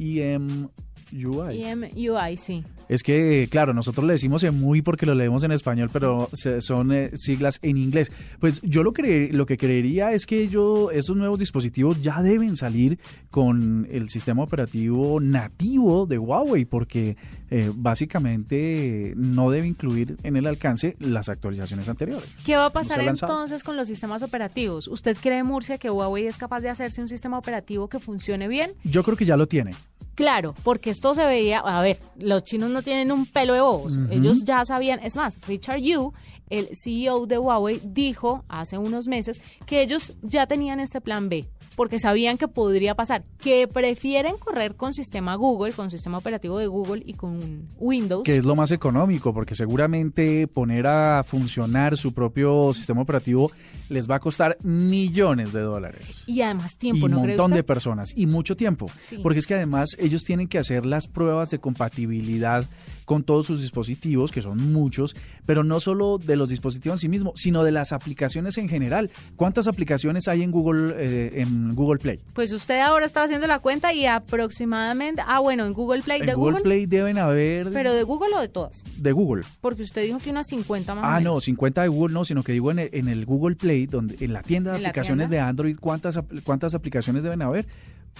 UI. 1.12 1.64
EMUI, 1.64 2.36
sí. 2.36 2.64
Es 2.88 3.02
que, 3.02 3.48
claro, 3.50 3.72
nosotros 3.72 4.04
le 4.04 4.14
decimos 4.14 4.42
EMUI 4.42 4.82
porque 4.82 5.06
lo 5.06 5.14
leemos 5.14 5.44
en 5.44 5.52
español, 5.52 5.90
pero 5.92 6.28
son 6.60 6.92
eh, 6.92 7.10
siglas 7.14 7.60
en 7.62 7.76
inglés. 7.76 8.10
Pues 8.40 8.60
yo 8.62 8.82
lo, 8.82 8.92
lo 9.30 9.46
que 9.46 9.56
creería 9.56 10.12
es 10.12 10.26
que 10.26 10.42
ellos, 10.42 10.90
esos 10.92 11.16
nuevos 11.16 11.38
dispositivos 11.38 12.02
ya 12.02 12.20
deben 12.20 12.56
salir 12.56 12.98
con 13.30 13.86
el 13.90 14.08
sistema 14.08 14.42
operativo 14.42 15.20
nativo 15.20 16.06
de 16.06 16.18
Huawei, 16.18 16.64
porque 16.64 17.16
eh, 17.50 17.70
básicamente 17.72 19.14
no 19.16 19.50
debe 19.50 19.68
incluir 19.68 20.16
en 20.22 20.36
el 20.36 20.46
alcance 20.46 20.96
las 20.98 21.28
actualizaciones 21.28 21.88
anteriores. 21.88 22.38
¿Qué 22.44 22.56
va 22.56 22.66
a 22.66 22.72
pasar 22.72 23.00
entonces 23.00 23.62
con 23.62 23.76
los 23.76 23.88
sistemas 23.88 24.22
operativos? 24.22 24.88
¿Usted 24.88 25.16
cree, 25.20 25.44
Murcia, 25.44 25.78
que 25.78 25.90
Huawei 25.90 26.26
es 26.26 26.38
capaz 26.38 26.60
de 26.60 26.70
hacerse 26.70 27.00
un 27.00 27.08
sistema 27.08 27.38
operativo 27.38 27.88
que 27.88 28.00
funcione 28.00 28.48
bien? 28.48 28.72
Yo 28.84 29.02
creo 29.02 29.16
que 29.16 29.24
ya 29.24 29.36
lo 29.36 29.46
tiene. 29.46 29.72
Claro, 30.20 30.54
porque 30.64 30.90
esto 30.90 31.14
se 31.14 31.24
veía, 31.24 31.60
a 31.60 31.80
ver, 31.80 31.96
los 32.18 32.44
chinos 32.44 32.68
no 32.68 32.82
tienen 32.82 33.10
un 33.10 33.24
pelo 33.24 33.54
de 33.54 33.62
bobos. 33.62 33.98
Ellos 34.10 34.44
ya 34.44 34.62
sabían, 34.66 35.00
es 35.02 35.16
más, 35.16 35.38
Richard 35.48 35.78
Yu, 35.80 36.12
el 36.50 36.68
CEO 36.76 37.24
de 37.24 37.38
Huawei, 37.38 37.80
dijo 37.82 38.44
hace 38.46 38.76
unos 38.76 39.08
meses 39.08 39.40
que 39.64 39.80
ellos 39.80 40.12
ya 40.20 40.46
tenían 40.46 40.78
este 40.78 41.00
plan 41.00 41.30
B 41.30 41.48
porque 41.76 41.98
sabían 41.98 42.36
que 42.36 42.48
podría 42.48 42.94
pasar, 42.94 43.24
que 43.40 43.66
prefieren 43.66 44.36
correr 44.36 44.74
con 44.74 44.92
sistema 44.92 45.34
Google, 45.36 45.72
con 45.72 45.90
sistema 45.90 46.18
operativo 46.18 46.58
de 46.58 46.66
Google 46.66 47.02
y 47.06 47.14
con 47.14 47.66
Windows. 47.78 48.24
Que 48.24 48.36
es 48.36 48.44
lo 48.44 48.54
más 48.54 48.70
económico, 48.70 49.32
porque 49.32 49.54
seguramente 49.54 50.46
poner 50.46 50.86
a 50.86 51.24
funcionar 51.24 51.96
su 51.96 52.12
propio 52.12 52.72
sistema 52.74 53.00
operativo 53.00 53.50
les 53.88 54.08
va 54.08 54.16
a 54.16 54.20
costar 54.20 54.58
millones 54.62 55.52
de 55.52 55.60
dólares. 55.60 56.24
Y 56.26 56.42
además 56.42 56.76
tiempo, 56.76 57.06
y 57.06 57.10
¿no 57.10 57.20
un 57.20 57.28
montón 57.28 57.52
de 57.52 57.64
personas 57.64 58.12
y 58.14 58.26
mucho 58.26 58.54
tiempo, 58.56 58.86
porque 59.22 59.38
es 59.38 59.46
que 59.46 59.54
además 59.54 59.96
ellos 59.98 60.10
ellos 60.10 60.24
tienen 60.24 60.48
que 60.48 60.58
hacer 60.58 60.86
las 60.86 61.06
pruebas 61.06 61.50
de 61.50 61.60
compatibilidad 61.60 62.68
con 63.04 63.24
todos 63.24 63.46
sus 63.46 63.60
dispositivos, 63.60 64.30
que 64.30 64.42
son 64.42 64.72
muchos, 64.72 65.16
pero 65.44 65.64
no 65.64 65.80
solo 65.80 66.18
de 66.18 66.36
los 66.36 66.48
dispositivos 66.48 66.98
en 66.98 67.00
sí 67.00 67.08
mismos, 67.08 67.32
sino 67.36 67.64
de 67.64 67.72
las 67.72 67.92
aplicaciones 67.92 68.56
en 68.58 68.68
general. 68.68 69.10
¿Cuántas 69.34 69.66
aplicaciones 69.66 70.28
hay 70.28 70.42
en 70.42 70.52
Google, 70.52 70.94
eh, 70.96 71.40
en 71.40 71.59
Google 71.74 71.98
Play? 71.98 72.20
Pues 72.32 72.52
usted 72.52 72.80
ahora 72.80 73.06
está 73.06 73.22
haciendo 73.22 73.46
la 73.46 73.58
cuenta 73.58 73.92
y 73.92 74.06
aproximadamente, 74.06 75.22
ah 75.26 75.40
bueno, 75.40 75.66
en 75.66 75.72
Google 75.72 76.02
Play, 76.02 76.20
en 76.20 76.26
de 76.26 76.34
Google, 76.34 76.60
Play 76.60 76.86
deben 76.86 77.18
haber... 77.18 77.70
Pero 77.70 77.92
de 77.92 78.02
Google 78.02 78.34
o 78.36 78.40
de 78.40 78.48
todas? 78.48 78.84
De 78.96 79.12
Google. 79.12 79.44
Porque 79.60 79.82
usted 79.82 80.02
dijo 80.02 80.18
que 80.18 80.30
unas 80.30 80.46
50 80.48 80.94
más. 80.94 81.04
Ah, 81.06 81.20
no, 81.20 81.40
50 81.40 81.82
de 81.82 81.88
Google 81.88 82.14
no, 82.14 82.24
sino 82.24 82.42
que 82.42 82.52
digo 82.52 82.70
en 82.70 82.80
el, 82.80 82.90
en 82.92 83.08
el 83.08 83.26
Google 83.26 83.56
Play, 83.56 83.86
donde 83.86 84.16
en 84.20 84.32
la 84.32 84.42
tienda 84.42 84.72
de 84.72 84.78
aplicaciones 84.78 85.30
de 85.30 85.40
Android, 85.40 85.76
¿cuántas, 85.78 86.18
¿cuántas 86.44 86.74
aplicaciones 86.74 87.22
deben 87.22 87.42
haber? 87.42 87.66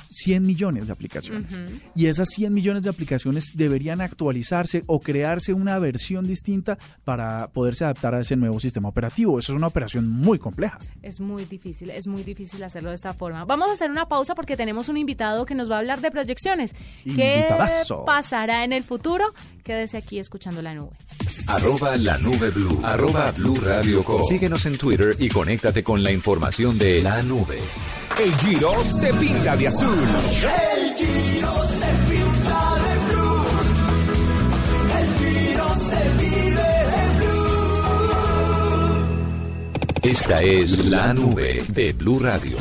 100 0.09 0.45
millones 0.45 0.87
de 0.87 0.93
aplicaciones. 0.93 1.61
Y 1.95 2.07
esas 2.07 2.29
100 2.29 2.53
millones 2.53 2.83
de 2.83 2.91
aplicaciones 2.91 3.53
deberían 3.55 4.01
actualizarse 4.01 4.85
o 4.87 5.01
crearse 5.01 5.53
una 5.53 5.79
versión 5.79 6.27
distinta 6.27 6.79
para 7.05 7.49
poderse 7.49 7.85
adaptar 7.85 8.15
a 8.15 8.21
ese 8.21 8.37
nuevo 8.37 8.59
sistema 8.61 8.89
operativo. 8.89 9.39
Eso 9.39 9.53
es 9.53 9.57
una 9.57 9.69
operación 9.69 10.09
muy 10.09 10.39
compleja. 10.39 10.79
Es 11.03 11.21
muy 11.21 11.45
difícil, 11.45 11.91
es 11.91 12.07
muy 12.07 12.23
difícil 12.23 12.63
hacerlo 12.63 12.91
de 12.91 12.97
esta 12.97 13.15
forma. 13.15 13.45
Vamos 13.45 13.69
a 13.69 13.73
hacer 13.73 13.91
una 13.91 14.09
pausa 14.09 14.35
porque 14.35 14.57
tenemos 14.57 14.89
un 14.89 14.97
invitado 14.97 15.45
que 15.47 15.55
nos 15.55 15.71
va 15.71 15.77
a 15.77 15.79
hablar 15.79 16.01
de 16.01 16.11
proyecciones. 16.11 16.75
¿Qué 17.05 17.47
pasará 18.05 18.65
en 18.65 18.73
el 18.73 18.83
futuro? 18.83 19.33
Quédese 19.63 19.97
aquí 19.97 20.19
escuchando 20.19 20.63
la 20.63 20.75
nube. 20.75 20.97
Arroba 21.47 21.97
la 21.97 22.19
nube 22.19 22.51
blue. 22.51 22.81
Arroba 22.83 23.31
blue 23.33 23.57
radio 23.57 24.03
Síguenos 24.27 24.67
en 24.67 24.79
Twitter 24.79 25.17
y 25.19 25.29
conéctate 25.29 25.83
con 25.83 26.03
la 26.03 26.11
información 26.13 26.79
de 26.79 27.03
la 27.03 27.23
nube. 27.23 27.59
El 28.23 28.37
Giro 28.37 28.85
se 28.85 29.15
pinta 29.15 29.57
de 29.57 29.67
azul. 29.67 29.97
El 29.97 30.95
Giro 30.95 31.65
se 31.65 31.87
pinta 32.07 32.75
de 32.85 32.95
blue. 33.09 33.47
El 34.99 35.09
Giro 35.17 35.69
se 35.75 36.03
vive 36.19 36.71
de 36.93 37.05
blue. 37.17 37.81
Esta 40.03 40.43
es 40.43 40.85
la 40.85 41.15
nube 41.15 41.65
de 41.69 41.95
Blue 41.95 42.19
Radio. 42.19 42.59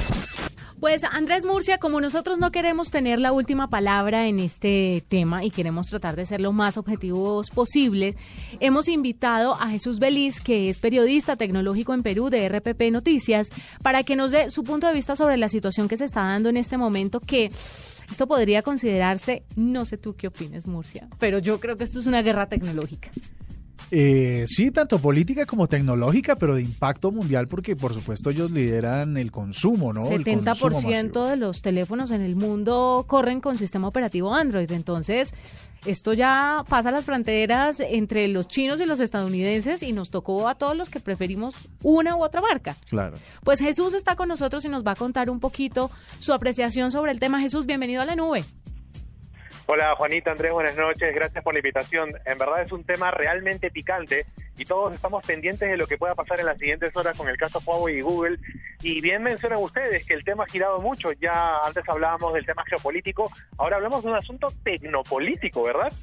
Pues 0.90 1.04
Andrés 1.04 1.46
Murcia, 1.46 1.78
como 1.78 2.02
nosotros 2.02 2.40
no 2.40 2.52
queremos 2.52 2.90
tener 2.90 3.20
la 3.20 3.32
última 3.32 3.70
palabra 3.70 4.26
en 4.26 4.40
este 4.40 5.04
tema 5.08 5.46
y 5.46 5.52
queremos 5.52 5.86
tratar 5.86 6.16
de 6.16 6.26
ser 6.26 6.42
lo 6.42 6.52
más 6.52 6.78
objetivos 6.78 7.52
posible, 7.52 8.16
hemos 8.60 8.88
invitado 8.88 9.54
a 9.54 9.68
Jesús 9.68 10.00
Beliz, 10.00 10.42
que 10.42 10.68
es 10.68 10.80
periodista 10.80 11.36
tecnológico 11.36 11.94
en 11.94 12.02
Perú 12.02 12.32
de 12.32 12.50
RPP 12.50 12.92
Noticias, 12.92 13.50
para 13.84 14.02
que 14.02 14.16
nos 14.16 14.32
dé 14.32 14.50
su 14.50 14.64
punto 14.64 14.88
de 14.88 14.94
vista 14.94 15.16
sobre 15.16 15.38
la 15.38 15.48
situación 15.48 15.88
que 15.88 15.96
se 15.96 16.06
está 16.06 16.22
dando 16.22 16.50
en 16.50 16.58
este 16.58 16.76
momento 16.76 17.20
que 17.20 17.52
esto 18.10 18.28
podría 18.28 18.64
considerarse, 18.64 19.44
no 19.56 19.86
sé 19.86 20.00
tú 20.00 20.16
qué 20.16 20.26
opines 20.26 20.66
Murcia, 20.66 21.08
pero 21.20 21.38
yo 21.38 21.60
creo 21.60 21.78
que 21.78 21.84
esto 21.84 22.00
es 22.00 22.08
una 22.08 22.24
guerra 22.24 22.50
tecnológica. 22.50 23.12
Eh, 23.92 24.44
sí, 24.46 24.72
tanto 24.72 25.00
política 25.00 25.46
como 25.46 25.68
tecnológica, 25.68 26.36
pero 26.36 26.56
de 26.56 26.62
impacto 26.62 27.12
mundial 27.12 27.48
porque 27.48 27.76
por 27.76 27.94
supuesto 27.94 28.30
ellos 28.30 28.52
lideran 28.52 29.18
el 29.18 29.32
consumo, 29.32 29.94
¿no? 29.94 30.06
70% 30.06 31.28
de 31.28 31.36
los 31.36 31.62
teléfonos 31.62 32.12
en 32.12 32.22
el 32.22 32.36
mundo 32.36 33.06
corren 33.08 33.42
con 33.42 33.58
sistema 33.58 33.88
operativo 33.88 34.34
Android, 34.34 34.72
entonces 34.72 35.34
esto 35.86 36.14
ya 36.14 36.64
pasa 36.68 36.92
las 36.92 37.06
fronteras 37.06 37.80
entre 37.80 38.28
los 38.28 38.48
chinos 38.48 38.82
y 38.82 38.86
los 38.86 39.00
estadounidenses 39.00 39.82
y 39.82 39.94
nos 39.94 40.10
tocó 40.10 40.50
a 40.50 40.56
todos 40.56 40.76
los 40.76 40.90
que 40.90 41.00
preferimos 41.00 41.56
una 41.82 42.16
u 42.16 42.24
otra 42.24 42.42
marca. 42.42 42.76
Claro. 42.90 43.18
Pues 43.44 43.60
Jesús 43.60 43.94
está 43.94 44.16
con 44.16 44.28
nosotros 44.28 44.66
y 44.66 44.70
nos 44.70 44.86
va 44.86 44.92
a 44.92 44.96
contar 44.96 45.30
un 45.30 45.40
poquito 45.40 45.90
su 46.20 46.34
apreciación 46.34 46.92
sobre 46.92 47.12
el 47.12 47.20
tema. 47.20 47.40
Jesús, 47.40 47.66
bienvenido 47.66 48.02
a 48.02 48.06
la 48.06 48.16
nube. 48.16 48.44
Hola 49.72 49.94
Juanita, 49.96 50.32
Andrés, 50.32 50.52
buenas 50.52 50.76
noches, 50.76 51.14
gracias 51.14 51.44
por 51.44 51.54
la 51.54 51.60
invitación. 51.60 52.10
En 52.26 52.40
verdad 52.40 52.64
es 52.64 52.72
un 52.72 52.84
tema 52.84 53.12
realmente 53.12 53.70
picante 53.70 54.26
y 54.58 54.66
todos 54.66 54.96
estamos 54.96 55.24
pendientes 55.24 55.70
de 55.70 55.78
lo 55.78 55.86
que 55.86 55.96
pueda 55.96 56.16
pasar 56.16 56.40
en 56.40 56.48
las 56.48 56.58
siguientes 56.58 56.98
horas 56.98 57.16
con 57.16 57.30
el 57.30 57.38
caso 57.38 57.62
Huawei 57.64 58.00
y 58.00 58.02
Google. 58.02 58.40
Y 58.82 59.00
bien 59.00 59.22
mencionan 59.22 59.60
ustedes 59.60 60.04
que 60.08 60.16
el 60.16 60.24
tema 60.24 60.46
ha 60.46 60.48
girado 60.48 60.82
mucho, 60.82 61.12
ya 61.12 61.60
antes 61.64 61.84
hablábamos 61.88 62.34
del 62.34 62.48
tema 62.48 62.64
geopolítico, 62.66 63.32
ahora 63.60 63.76
hablamos 63.76 64.04
de 64.04 64.10
un 64.10 64.16
asunto 64.16 64.48
tecnopolítico, 64.64 65.62
¿verdad? 65.62 65.94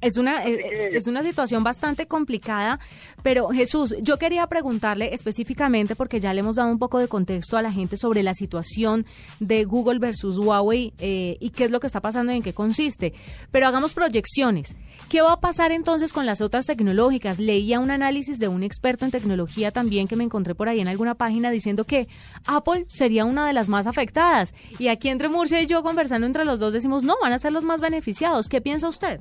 Es 0.00 0.16
una, 0.16 0.46
eh, 0.46 0.96
es 0.96 1.06
una 1.06 1.22
situación 1.22 1.62
bastante 1.62 2.06
complicada, 2.06 2.80
pero 3.22 3.48
Jesús, 3.48 3.94
yo 4.00 4.18
quería 4.18 4.46
preguntarle 4.46 5.12
específicamente, 5.14 5.94
porque 5.94 6.20
ya 6.20 6.32
le 6.32 6.40
hemos 6.40 6.56
dado 6.56 6.70
un 6.70 6.78
poco 6.78 6.98
de 6.98 7.08
contexto 7.08 7.56
a 7.56 7.62
la 7.62 7.70
gente 7.70 7.96
sobre 7.96 8.22
la 8.22 8.34
situación 8.34 9.04
de 9.40 9.64
Google 9.64 9.98
versus 9.98 10.38
Huawei 10.38 10.94
eh, 10.98 11.36
y 11.40 11.50
qué 11.50 11.64
es 11.64 11.70
lo 11.70 11.80
que 11.80 11.86
está 11.86 12.00
pasando 12.00 12.32
y 12.32 12.36
en 12.36 12.42
qué 12.42 12.54
consiste, 12.54 13.12
pero 13.50 13.66
hagamos 13.66 13.94
proyecciones. 13.94 14.74
¿Qué 15.08 15.22
va 15.22 15.32
a 15.32 15.40
pasar 15.40 15.72
entonces 15.72 16.12
con 16.12 16.24
las 16.24 16.40
otras 16.40 16.66
tecnológicas? 16.66 17.38
Leía 17.38 17.80
un 17.80 17.90
análisis 17.90 18.38
de 18.38 18.48
un 18.48 18.62
experto 18.62 19.04
en 19.04 19.10
tecnología 19.10 19.72
también 19.72 20.08
que 20.08 20.16
me 20.16 20.24
encontré 20.24 20.54
por 20.54 20.68
ahí 20.68 20.80
en 20.80 20.88
alguna 20.88 21.14
página 21.14 21.50
diciendo 21.50 21.84
que 21.84 22.08
Apple 22.46 22.86
sería 22.88 23.24
una 23.24 23.46
de 23.46 23.52
las 23.52 23.68
más 23.68 23.86
afectadas. 23.86 24.54
Y 24.78 24.88
aquí 24.88 25.08
entre 25.08 25.28
Murcia 25.28 25.60
y 25.60 25.66
yo 25.66 25.82
conversando 25.82 26.26
entre 26.26 26.44
los 26.44 26.58
dos 26.58 26.72
decimos, 26.72 27.02
no, 27.02 27.16
van 27.20 27.32
a 27.32 27.38
ser 27.38 27.52
los 27.52 27.64
más 27.64 27.80
beneficiados. 27.80 28.48
¿Qué 28.48 28.60
piensa 28.60 28.88
usted? 28.88 29.20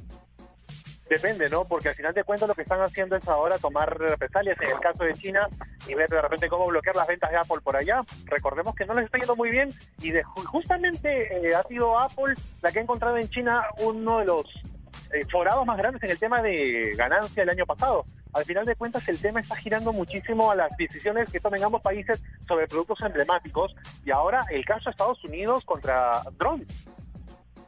Depende, 1.10 1.50
¿no? 1.50 1.66
Porque 1.66 1.90
al 1.90 1.96
final 1.96 2.14
de 2.14 2.24
cuentas 2.24 2.48
lo 2.48 2.54
que 2.54 2.62
están 2.62 2.82
haciendo 2.82 3.16
es 3.16 3.28
ahora 3.28 3.58
tomar 3.58 3.98
represalias 3.98 4.56
en 4.62 4.70
el 4.70 4.80
caso 4.80 5.04
de 5.04 5.16
China 5.16 5.48
y 5.88 5.96
ver 5.96 6.08
de 6.08 6.22
repente 6.22 6.48
cómo 6.48 6.68
bloquear 6.68 6.96
las 6.96 7.08
ventas 7.08 7.32
de 7.32 7.38
Apple 7.38 7.62
por 7.64 7.76
allá. 7.76 8.02
Recordemos 8.26 8.76
que 8.76 8.86
no 8.86 8.94
les 8.94 9.06
está 9.06 9.18
yendo 9.18 9.36
muy 9.36 9.50
bien 9.50 9.74
y 10.02 10.12
de, 10.12 10.24
justamente 10.24 11.36
eh, 11.36 11.56
ha 11.56 11.64
sido 11.64 11.98
Apple 11.98 12.36
la 12.62 12.72
que 12.72 12.78
ha 12.78 12.84
encontrado 12.84 13.18
en 13.18 13.28
China 13.28 13.64
uno 13.80 14.20
de 14.20 14.26
los 14.26 14.46
eh, 15.12 15.26
forados 15.32 15.66
más 15.66 15.80
grandes 15.80 16.04
en 16.04 16.12
el 16.12 16.20
tema 16.20 16.44
de 16.44 16.94
ganancia 16.96 17.42
el 17.42 17.50
año 17.50 17.66
pasado. 17.66 18.06
Al 18.34 18.46
final 18.46 18.66
de 18.66 18.76
cuentas 18.76 19.08
el 19.10 19.20
tema 19.20 19.40
está 19.40 19.56
girando 19.56 19.92
muchísimo 19.92 20.52
a 20.52 20.56
las 20.56 20.78
decisiones 20.78 21.32
que 21.32 21.40
tomen 21.40 21.64
ambos 21.64 21.82
países 21.82 22.22
sobre 22.48 22.68
productos 22.68 23.02
emblemáticos 23.02 23.76
y 24.06 24.12
ahora 24.12 24.42
el 24.52 24.64
caso 24.64 24.86
de 24.86 24.92
Estados 24.92 25.24
Unidos 25.24 25.66
contra 25.66 26.22
drones 26.38 26.68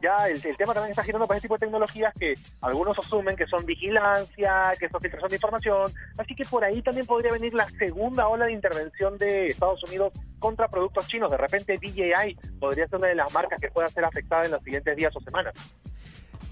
ya 0.01 0.27
el, 0.27 0.41
tema 0.41 0.73
también 0.73 0.91
está 0.91 1.03
girando 1.03 1.27
para 1.27 1.37
ese 1.37 1.43
tipo 1.43 1.55
de 1.55 1.65
tecnologías 1.65 2.13
que 2.19 2.35
algunos 2.61 2.97
asumen 2.97 3.35
que 3.35 3.47
son 3.47 3.65
vigilancia, 3.65 4.71
que 4.79 4.89
son 4.89 5.01
filtración 5.01 5.29
de 5.29 5.35
información, 5.35 5.91
así 6.17 6.35
que 6.35 6.45
por 6.45 6.63
ahí 6.63 6.81
también 6.81 7.05
podría 7.05 7.31
venir 7.31 7.53
la 7.53 7.67
segunda 7.77 8.27
ola 8.27 8.45
de 8.45 8.53
intervención 8.53 9.17
de 9.17 9.47
Estados 9.47 9.83
Unidos 9.83 10.13
contra 10.39 10.67
productos 10.67 11.07
chinos. 11.07 11.31
De 11.31 11.37
repente 11.37 11.77
DJI 11.77 12.37
podría 12.59 12.87
ser 12.87 12.99
una 12.99 13.07
de 13.07 13.15
las 13.15 13.31
marcas 13.33 13.59
que 13.61 13.69
pueda 13.69 13.87
ser 13.87 14.05
afectada 14.05 14.45
en 14.45 14.51
los 14.51 14.63
siguientes 14.63 14.95
días 14.95 15.15
o 15.15 15.21
semanas. 15.21 15.53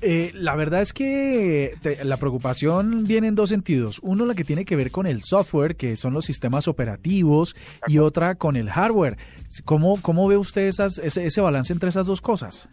Eh, 0.01 0.31
la 0.33 0.55
verdad 0.55 0.81
es 0.81 0.93
que 0.93 1.75
la 2.03 2.17
preocupación 2.17 3.03
viene 3.03 3.27
en 3.27 3.35
dos 3.35 3.49
sentidos. 3.49 3.99
Uno, 4.01 4.25
la 4.25 4.33
que 4.33 4.45
tiene 4.45 4.63
que 4.63 4.77
ver 4.77 4.91
con 4.91 5.05
el 5.07 5.21
software, 5.23 5.75
que 5.75 5.95
son 5.97 6.13
los 6.13 6.25
sistemas 6.25 6.67
operativos, 6.67 7.55
y 7.87 7.97
otra 7.97 8.35
con 8.35 8.55
el 8.55 8.69
hardware. 8.69 9.17
¿Cómo, 9.65 10.01
cómo 10.01 10.27
ve 10.27 10.37
usted 10.37 10.67
esas, 10.67 10.99
ese, 10.99 11.25
ese 11.25 11.41
balance 11.41 11.73
entre 11.73 11.89
esas 11.89 12.05
dos 12.05 12.21
cosas? 12.21 12.69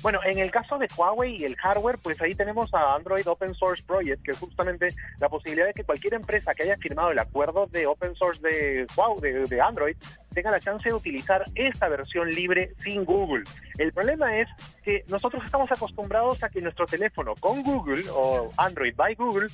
Bueno, 0.00 0.20
en 0.24 0.38
el 0.38 0.50
caso 0.50 0.78
de 0.78 0.88
Huawei 0.96 1.36
y 1.36 1.44
el 1.44 1.56
hardware, 1.56 1.98
pues 2.02 2.20
ahí 2.20 2.34
tenemos 2.34 2.72
a 2.72 2.94
Android 2.94 3.26
Open 3.26 3.54
Source 3.54 3.82
Project, 3.82 4.22
que 4.22 4.30
es 4.30 4.38
justamente 4.38 4.88
la 5.18 5.28
posibilidad 5.28 5.66
de 5.66 5.74
que 5.74 5.82
cualquier 5.82 6.14
empresa 6.14 6.54
que 6.54 6.62
haya 6.62 6.76
firmado 6.76 7.10
el 7.10 7.18
acuerdo 7.18 7.66
de 7.66 7.86
open 7.86 8.14
source 8.14 8.40
de 8.40 8.86
Huawei, 8.96 9.44
de, 9.48 9.60
Android, 9.60 9.96
tenga 10.32 10.50
la 10.50 10.60
chance 10.60 10.88
de 10.88 10.94
utilizar 10.94 11.44
esta 11.54 11.88
versión 11.88 12.30
libre 12.30 12.72
sin 12.82 13.04
Google. 13.04 13.44
El 13.78 13.92
problema 13.92 14.36
es 14.38 14.48
que 14.82 15.04
nosotros 15.08 15.44
estamos 15.44 15.70
acostumbrados 15.70 16.42
a 16.42 16.48
que 16.48 16.60
nuestro 16.60 16.86
teléfono 16.86 17.34
con 17.36 17.62
Google 17.62 18.04
o 18.10 18.52
Android 18.56 18.94
by 18.94 19.14
Google 19.14 19.48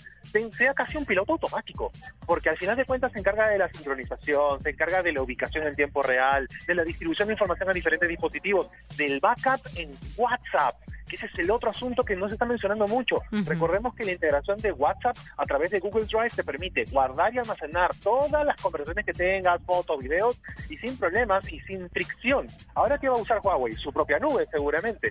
sea 0.57 0.75
casi 0.75 0.97
un 0.97 1.05
piloto 1.05 1.33
automático, 1.33 1.93
porque 2.27 2.49
al 2.49 2.59
final 2.59 2.77
de 2.77 2.85
cuentas 2.85 3.13
se 3.13 3.21
encarga 3.21 3.49
de 3.49 3.59
la 3.59 3.69
sincronización, 3.69 4.61
se 4.61 4.71
encarga 4.71 5.03
de 5.03 5.13
la 5.13 5.23
ubicación 5.23 5.67
en 5.67 5.75
tiempo 5.77 6.03
real, 6.03 6.49
de 6.67 6.75
la 6.75 6.83
distribución 6.83 7.29
de 7.29 7.35
información 7.35 7.71
a 7.71 7.73
diferentes 7.73 8.09
dispositivos, 8.09 8.69
del 8.97 9.21
backup 9.21 9.61
en 9.77 9.97
WhatsApp 10.17 10.77
que 11.09 11.17
ese 11.17 11.27
es 11.27 11.39
el 11.39 11.51
otro 11.51 11.71
asunto 11.71 12.03
que 12.03 12.17
no 12.17 12.29
se 12.29 12.35
está 12.35 12.45
mencionando 12.45 12.87
mucho. 12.87 13.17
Recordemos 13.31 13.95
que 13.95 14.05
la 14.05 14.13
integración 14.13 14.59
de 14.59 14.73
WhatsApp 14.73 15.17
a 15.37 15.45
través 15.45 15.71
de 15.71 15.81
Google 15.81 16.05
Drive 16.07 16.31
te 16.31 16.45
permite 16.45 16.85
guardar 16.85 17.35
y 17.35 17.39
almacenar 17.39 17.91
todas 18.03 18.45
las 18.45 18.61
conversaciones 18.61 19.05
que 19.05 19.13
tengas, 19.13 19.63
fotos, 19.63 19.99
videos, 20.03 20.39
y 20.69 20.77
sin 20.77 20.97
problemas 20.97 21.51
y 21.53 21.61
sin 21.61 21.89
fricción. 21.91 22.49
Ahora, 22.75 22.99
¿qué 22.99 23.09
va 23.09 23.17
a 23.17 23.23
usar 23.23 23.41
Huawei? 23.43 23.73
Su 23.75 23.93
propia 23.93 24.19
nube, 24.19 24.47
seguramente. 24.51 25.11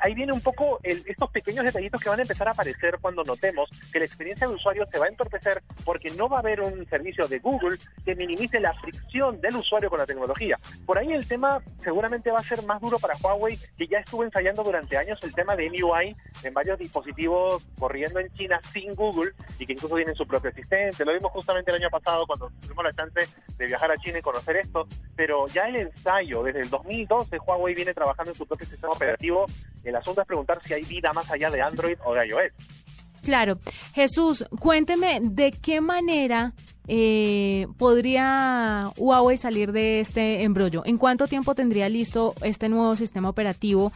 ahí 0.00 0.14
viene 0.14 0.32
un 0.32 0.40
poco 0.40 0.80
estos 0.82 1.30
pequeños 1.30 1.64
detallitos 1.64 2.00
que 2.00 2.08
van 2.08 2.18
a 2.18 2.22
empezar 2.22 2.48
a 2.48 2.52
aparecer 2.52 2.98
cuando 3.00 3.24
notemos 3.24 3.70
que 3.92 3.98
la 3.98 4.04
experiencia 4.04 4.46
de 4.46 4.54
usuario 4.54 4.86
se 4.90 4.98
va 4.98 5.06
a 5.06 5.08
entorpecer 5.08 5.62
porque 5.84 6.10
no 6.10 6.28
va 6.28 6.38
a 6.38 6.40
haber 6.40 6.60
un 6.60 6.86
servicio 6.88 7.28
de 7.28 7.38
Google 7.38 7.78
que 8.04 8.14
minimice 8.14 8.60
la 8.60 8.74
fricción 8.74 9.40
del 9.40 9.56
usuario 9.56 9.90
con 9.90 9.98
la 9.98 10.06
tecnología. 10.06 10.56
Por 10.84 10.98
ahí 10.98 11.12
el 11.12 11.26
tema 11.26 11.60
seguramente 11.82 12.30
va 12.30 12.40
a 12.40 12.42
ser 12.42 12.62
más 12.64 12.80
duro 12.80 12.98
para 12.98 13.16
Huawei, 13.16 13.58
que 13.76 13.86
ya 13.86 13.98
estuvo 13.98 14.24
ensayando 14.24 14.62
durante 14.62 14.96
años 14.96 15.18
el 15.26 15.34
tema 15.34 15.56
de 15.56 15.68
MUI 15.70 16.16
en 16.42 16.54
varios 16.54 16.78
dispositivos 16.78 17.62
corriendo 17.78 18.20
en 18.20 18.32
China 18.34 18.60
sin 18.72 18.94
Google 18.94 19.32
y 19.58 19.66
que 19.66 19.72
incluso 19.72 19.96
tienen 19.96 20.14
su 20.14 20.26
propio 20.26 20.50
asistente. 20.50 21.04
Lo 21.04 21.12
vimos 21.12 21.32
justamente 21.32 21.70
el 21.70 21.82
año 21.82 21.90
pasado 21.90 22.26
cuando 22.26 22.50
tuvimos 22.60 22.84
la 22.84 22.92
chance 22.92 23.28
de 23.56 23.66
viajar 23.66 23.90
a 23.90 23.96
China 23.96 24.18
y 24.18 24.22
conocer 24.22 24.56
esto, 24.56 24.86
pero 25.14 25.46
ya 25.48 25.68
el 25.68 25.76
ensayo, 25.76 26.42
desde 26.42 26.60
el 26.60 26.70
2012 26.70 27.38
Huawei 27.38 27.74
viene 27.74 27.94
trabajando 27.94 28.32
en 28.32 28.36
su 28.36 28.46
propio 28.46 28.66
sistema 28.66 28.92
operativo. 28.92 29.46
El 29.84 29.96
asunto 29.96 30.20
es 30.20 30.26
preguntar 30.26 30.62
si 30.62 30.74
hay 30.74 30.82
vida 30.82 31.12
más 31.12 31.30
allá 31.30 31.50
de 31.50 31.62
Android 31.62 31.98
o 32.04 32.14
de 32.14 32.26
iOS. 32.26 32.52
Claro. 33.22 33.58
Jesús, 33.92 34.46
cuénteme 34.60 35.18
de 35.20 35.50
qué 35.50 35.80
manera 35.80 36.52
eh, 36.86 37.66
podría 37.76 38.92
Huawei 38.96 39.36
salir 39.36 39.72
de 39.72 40.00
este 40.00 40.44
embrollo. 40.44 40.82
¿En 40.84 40.96
cuánto 40.96 41.26
tiempo 41.26 41.54
tendría 41.54 41.88
listo 41.88 42.34
este 42.42 42.68
nuevo 42.68 42.94
sistema 42.94 43.28
operativo? 43.28 43.92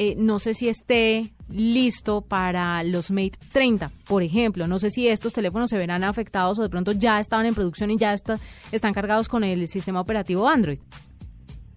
Eh, 0.00 0.14
no 0.16 0.38
sé 0.38 0.54
si 0.54 0.68
esté 0.68 1.32
listo 1.48 2.20
para 2.20 2.84
los 2.84 3.10
Mate 3.10 3.32
30, 3.52 3.90
por 4.06 4.22
ejemplo. 4.22 4.68
No 4.68 4.78
sé 4.78 4.90
si 4.90 5.08
estos 5.08 5.32
teléfonos 5.32 5.70
se 5.70 5.76
verán 5.76 6.04
afectados 6.04 6.56
o 6.60 6.62
de 6.62 6.68
pronto 6.68 6.92
ya 6.92 7.18
estaban 7.18 7.46
en 7.46 7.54
producción 7.56 7.90
y 7.90 7.98
ya 7.98 8.12
está, 8.12 8.38
están 8.70 8.94
cargados 8.94 9.28
con 9.28 9.42
el 9.42 9.66
sistema 9.66 10.00
operativo 10.00 10.46
Android. 10.46 10.78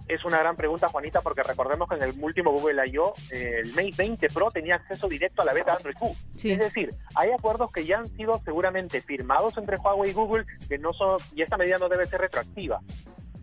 Es 0.07 0.23
una 0.23 0.37
gran 0.37 0.55
pregunta, 0.55 0.87
Juanita, 0.87 1.21
porque 1.21 1.41
recordemos 1.41 1.89
que 1.89 1.95
en 1.95 2.03
el 2.03 2.13
último 2.21 2.51
Google 2.51 2.87
I.O., 2.91 3.13
eh, 3.31 3.61
el 3.63 3.69
Mate 3.69 3.93
20 3.97 4.27
Pro 4.27 4.51
tenía 4.51 4.75
acceso 4.75 5.07
directo 5.07 5.41
a 5.41 5.45
la 5.45 5.53
beta 5.53 5.73
Android 5.73 5.95
Q. 5.95 6.15
Sí. 6.35 6.51
Es 6.51 6.59
decir, 6.59 6.89
hay 7.15 7.31
acuerdos 7.31 7.71
que 7.71 7.87
ya 7.87 7.97
han 7.97 8.07
sido 8.09 8.39
seguramente 8.45 9.01
firmados 9.01 9.57
entre 9.57 9.77
Huawei 9.77 10.11
y 10.11 10.13
Google, 10.13 10.45
que 10.69 10.77
no 10.77 10.93
son, 10.93 11.17
y 11.33 11.41
esta 11.41 11.57
medida 11.57 11.77
no 11.79 11.89
debe 11.89 12.05
ser 12.05 12.21
retroactiva. 12.21 12.81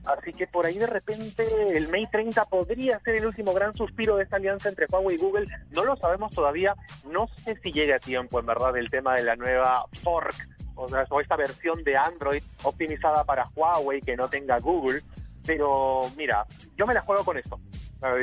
Así 0.08 0.32
que 0.32 0.46
por 0.46 0.64
ahí 0.64 0.78
de 0.78 0.86
repente 0.86 1.76
el 1.76 1.88
Mate 1.88 2.08
30 2.12 2.46
podría 2.46 2.98
ser 3.00 3.16
el 3.16 3.26
último 3.26 3.52
gran 3.52 3.74
suspiro 3.74 4.16
de 4.16 4.24
esta 4.24 4.36
alianza 4.36 4.68
entre 4.68 4.86
Huawei 4.90 5.16
y 5.16 5.18
Google. 5.18 5.46
No 5.70 5.84
lo 5.84 5.96
sabemos 5.96 6.34
todavía. 6.34 6.74
No 7.10 7.28
sé 7.44 7.56
si 7.62 7.72
llega 7.72 7.96
a 7.96 8.00
tiempo, 8.00 8.40
en 8.40 8.46
verdad, 8.46 8.76
el 8.76 8.90
tema 8.90 9.14
de 9.14 9.24
la 9.24 9.36
nueva 9.36 9.84
fork 10.02 10.34
o, 10.74 10.88
sea, 10.88 11.04
o 11.10 11.20
esta 11.20 11.36
versión 11.36 11.82
de 11.84 11.96
Android 11.96 12.42
optimizada 12.62 13.24
para 13.24 13.48
Huawei 13.54 14.00
que 14.00 14.16
no 14.16 14.28
tenga 14.28 14.58
Google. 14.60 15.02
Pero 15.44 16.02
mira, 16.16 16.46
yo 16.76 16.86
me 16.86 16.94
la 16.94 17.02
juego 17.02 17.24
con 17.24 17.36
esto. 17.36 17.60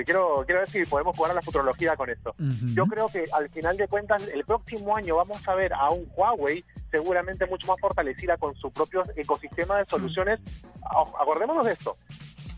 Quiero, 0.06 0.44
quiero 0.46 0.62
ver 0.62 0.70
si 0.70 0.86
podemos 0.86 1.16
jugar 1.16 1.32
a 1.32 1.36
la 1.36 1.42
futurología 1.42 1.96
con 1.98 2.10
esto. 2.10 2.34
Yo 2.74 2.86
creo 2.86 3.10
que 3.10 3.26
al 3.32 3.50
final 3.50 3.76
de 3.76 3.88
cuentas, 3.88 4.26
el 4.28 4.46
próximo 4.46 4.96
año 4.96 5.18
vamos 5.18 5.46
a 5.48 5.54
ver 5.54 5.74
a 5.74 5.90
un 5.90 6.08
Huawei 6.16 6.64
seguramente 7.00 7.46
mucho 7.46 7.68
más 7.68 7.80
fortalecida 7.80 8.38
con 8.38 8.56
su 8.56 8.72
propio 8.72 9.04
ecosistema 9.18 9.78
de 9.78 9.86
soluciones. 9.86 10.40
A- 10.84 11.22
Acordémonos 11.22 11.66
de 11.66 11.74
esto. 11.74 11.98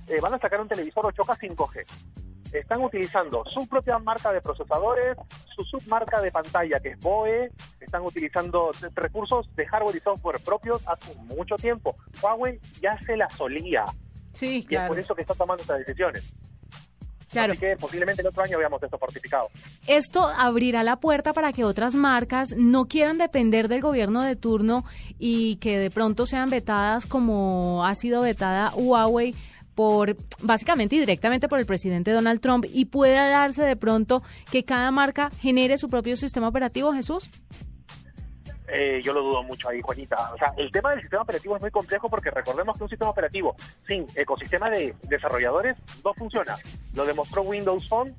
Eh, 0.08 0.22
van 0.22 0.34
a 0.36 0.40
sacar 0.40 0.62
un 0.62 0.68
televisor 0.68 1.06
8K 1.06 1.38
5G. 1.38 1.86
Están 2.54 2.82
utilizando 2.82 3.44
su 3.46 3.68
propia 3.68 3.98
marca 4.00 4.32
de 4.32 4.40
procesadores, 4.42 5.18
su 5.56 5.64
submarca 5.66 6.22
de 6.22 6.32
pantalla 6.32 6.80
que 6.80 6.90
es 6.90 7.00
BOE, 7.00 7.52
están 7.82 8.04
utilizando 8.04 8.72
recursos 8.96 9.54
de 9.56 9.66
hardware 9.66 9.98
y 9.98 10.00
software 10.00 10.40
propios 10.42 10.82
hace 10.88 11.14
mucho 11.16 11.56
tiempo. 11.56 11.96
Huawei 12.22 12.60
ya 12.82 12.98
se 13.00 13.18
la 13.18 13.30
solía 13.30 13.84
Sí, 14.32 14.66
y 14.70 14.76
es 14.76 14.88
por 14.88 15.00
eso 15.00 15.16
que 15.16 15.22
está 15.24 15.34
tomando 15.34 15.62
estas 15.64 15.80
decisiones. 15.80 16.24
Claro. 17.32 17.54
Así 17.54 17.60
que 17.60 17.76
posiblemente 17.76 18.22
el 18.22 18.28
otro 18.28 18.44
año 18.44 18.58
veamos 18.58 18.82
esto 18.82 18.98
fortificado. 18.98 19.50
Esto 19.86 20.28
abrirá 20.28 20.84
la 20.84 20.98
puerta 20.98 21.34
para 21.34 21.52
que 21.54 21.64
otras 21.64 21.96
marcas 21.96 22.56
no 22.56 22.86
quieran 22.86 23.18
depender 23.18 23.68
del 23.68 23.82
gobierno 23.82 24.24
de 24.24 24.36
turno 24.36 24.86
y 25.20 25.58
que 25.58 25.78
de 25.78 25.90
pronto 25.90 26.26
sean 26.26 26.50
vetadas 26.50 27.06
como 27.06 27.86
ha 27.86 27.96
sido 27.96 28.22
vetada 28.22 28.74
Huawei 28.76 29.36
por 29.76 30.18
básicamente 30.42 30.96
y 30.96 31.00
directamente 31.00 31.48
por 31.48 31.60
el 31.60 31.68
presidente 31.68 32.12
Donald 32.12 32.40
Trump 32.40 32.66
y 32.68 32.86
pueda 32.86 33.30
darse 33.30 33.62
de 33.62 33.76
pronto 33.76 34.24
que 34.52 34.64
cada 34.64 34.90
marca 34.90 35.30
genere 35.40 35.78
su 35.78 35.88
propio 35.88 36.16
sistema 36.16 36.48
operativo, 36.48 36.94
Jesús. 36.94 37.30
Eh, 38.68 39.02
yo 39.04 39.14
lo 39.14 39.22
dudo 39.22 39.44
mucho 39.44 39.70
ahí, 39.70 39.82
Juanita. 39.82 40.34
O 40.34 40.38
sea, 40.38 40.54
el 40.58 40.72
tema 40.72 40.92
del 40.92 41.02
sistema 41.02 41.24
operativo 41.24 41.56
es 41.56 41.62
muy 41.62 41.72
complejo 41.72 42.10
porque 42.10 42.32
recordemos 42.32 42.78
que 42.78 42.84
un 42.84 42.90
sistema 42.90 43.12
operativo 43.12 43.56
sin 43.88 44.08
ecosistema 44.16 44.70
de 44.70 44.94
desarrolladores 45.04 45.78
no 46.04 46.14
funciona. 46.14 46.58
Lo 46.94 47.06
demostró 47.06 47.44
Windows 47.44 47.88
Phone, 47.88 48.16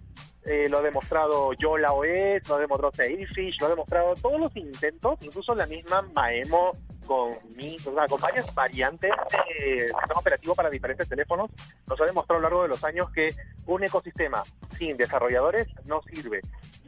eh, 0.48 0.68
lo 0.68 0.78
ha 0.78 0.82
demostrado 0.82 1.52
Yola 1.52 1.92
OS, 1.92 2.48
lo 2.48 2.54
ha 2.56 2.58
demostrado 2.58 2.92
Sailfish, 2.96 3.60
lo 3.60 3.66
ha 3.66 3.70
demostrado 3.70 4.14
todos 4.14 4.40
los 4.40 4.56
intentos, 4.56 5.18
incluso 5.20 5.54
la 5.54 5.66
misma 5.66 6.02
Maemo 6.14 6.72
con, 7.06 7.30
mi, 7.56 7.76
o 7.86 7.94
sea, 7.94 8.06
con 8.06 8.20
varias 8.20 8.52
variantes 8.54 9.10
de 9.58 9.86
sistema 9.86 10.20
operativo 10.20 10.54
para 10.54 10.68
diferentes 10.70 11.08
teléfonos, 11.08 11.50
nos 11.86 12.00
ha 12.00 12.04
demostrado 12.04 12.38
a 12.38 12.42
lo 12.42 12.48
largo 12.48 12.62
de 12.62 12.68
los 12.68 12.84
años 12.84 13.10
que 13.10 13.28
un 13.66 13.82
ecosistema 13.84 14.42
sin 14.76 14.96
desarrolladores 14.96 15.66
no 15.84 16.00
sirve. 16.02 16.40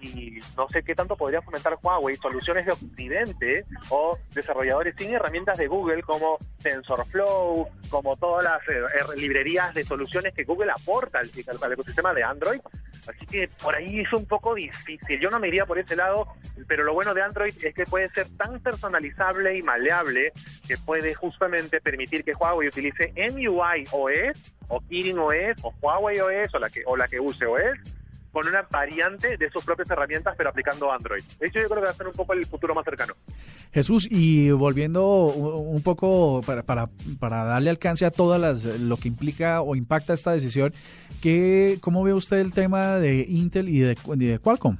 Y 0.02 0.38
no 0.57 0.67
sé 0.71 0.83
qué 0.83 0.95
tanto 0.95 1.14
podría 1.14 1.43
fomentar 1.43 1.76
Huawei 1.83 2.17
soluciones 2.17 2.64
de 2.64 2.73
Occidente 2.73 3.64
o 3.90 4.17
desarrolladores 4.33 4.95
sin 4.97 5.12
herramientas 5.14 5.59
de 5.59 5.67
Google 5.67 6.02
como 6.02 6.38
TensorFlow, 6.62 7.69
como 7.90 8.17
todas 8.17 8.45
las 8.45 8.62
eh, 8.69 8.81
eh, 8.81 9.17
librerías 9.17 9.75
de 9.75 9.85
soluciones 9.85 10.35
que 10.35 10.45
Google 10.45 10.73
aporta 10.73 11.19
al- 11.19 11.31
al 11.62 11.73
ecosistema 11.73 12.14
de 12.14 12.23
Android. 12.25 12.61
Así 13.07 13.26
que 13.26 13.49
por 13.62 13.75
ahí 13.75 14.00
es 14.00 14.12
un 14.12 14.26
poco 14.26 14.54
difícil. 14.54 15.19
Yo 15.21 15.30
no 15.30 15.38
me 15.38 15.49
iría 15.49 15.66
por 15.66 15.78
ese 15.78 15.97
lado, 15.97 16.26
pero 16.66 16.85
lo 16.85 16.92
bueno 16.92 17.14
de 17.14 17.23
Android 17.23 17.54
es 17.62 17.75
que 17.75 17.85
puede 17.85 18.09
ser 18.11 18.28
tan 18.37 18.61
personalizable 18.61 19.57
y 19.57 19.62
maleable 19.62 20.32
que 20.67 20.76
puede 20.78 21.15
justamente 21.15 21.80
permitir 21.80 22.25
que 22.25 22.32
Huawei 22.32 22.69
utilice 22.69 23.13
MUI 23.17 23.84
OS 23.93 24.54
o 24.69 24.80
Kirin 24.80 25.19
OS 25.19 25.63
o 25.63 25.75
Huawei 25.80 26.21
OS 26.21 26.54
o 26.54 26.58
la 26.58 26.71
que, 26.71 26.82
o 26.86 26.97
la 26.97 27.08
que 27.08 27.21
use 27.21 27.47
OS 27.47 28.00
con 28.32 28.47
una 28.47 28.62
variante 28.71 29.36
de 29.36 29.50
sus 29.50 29.64
propias 29.64 29.90
herramientas 29.90 30.34
pero 30.36 30.50
aplicando 30.50 30.90
Android. 30.93 31.23
De 31.38 31.47
hecho 31.47 31.60
yo 31.60 31.69
creo 31.69 31.80
que 31.80 31.86
va 31.86 31.90
a 31.90 31.95
ser 31.95 32.06
un 32.06 32.14
poco 32.14 32.32
el 32.32 32.47
futuro 32.47 32.75
más 32.75 32.84
cercano. 32.84 33.14
Jesús, 33.73 34.08
y 34.10 34.50
volviendo 34.50 35.26
un 35.26 35.82
poco 35.82 36.43
para, 36.43 36.62
para, 36.62 36.88
para 37.19 37.45
darle 37.45 37.71
alcance 37.71 38.04
a 38.04 38.10
todas 38.10 38.40
las 38.40 38.64
lo 38.64 38.97
que 38.97 39.08
implica 39.08 39.62
o 39.62 39.76
impacta 39.76 40.12
esta 40.12 40.32
decisión, 40.32 40.73
¿qué, 41.21 41.78
¿cómo 41.80 42.02
ve 42.02 42.14
usted 42.14 42.38
el 42.38 42.52
tema 42.52 42.97
de 42.97 43.25
Intel 43.28 43.69
y 43.69 43.80
de, 43.80 43.97
y 44.14 44.26
de 44.26 44.38
Qualcomm? 44.38 44.76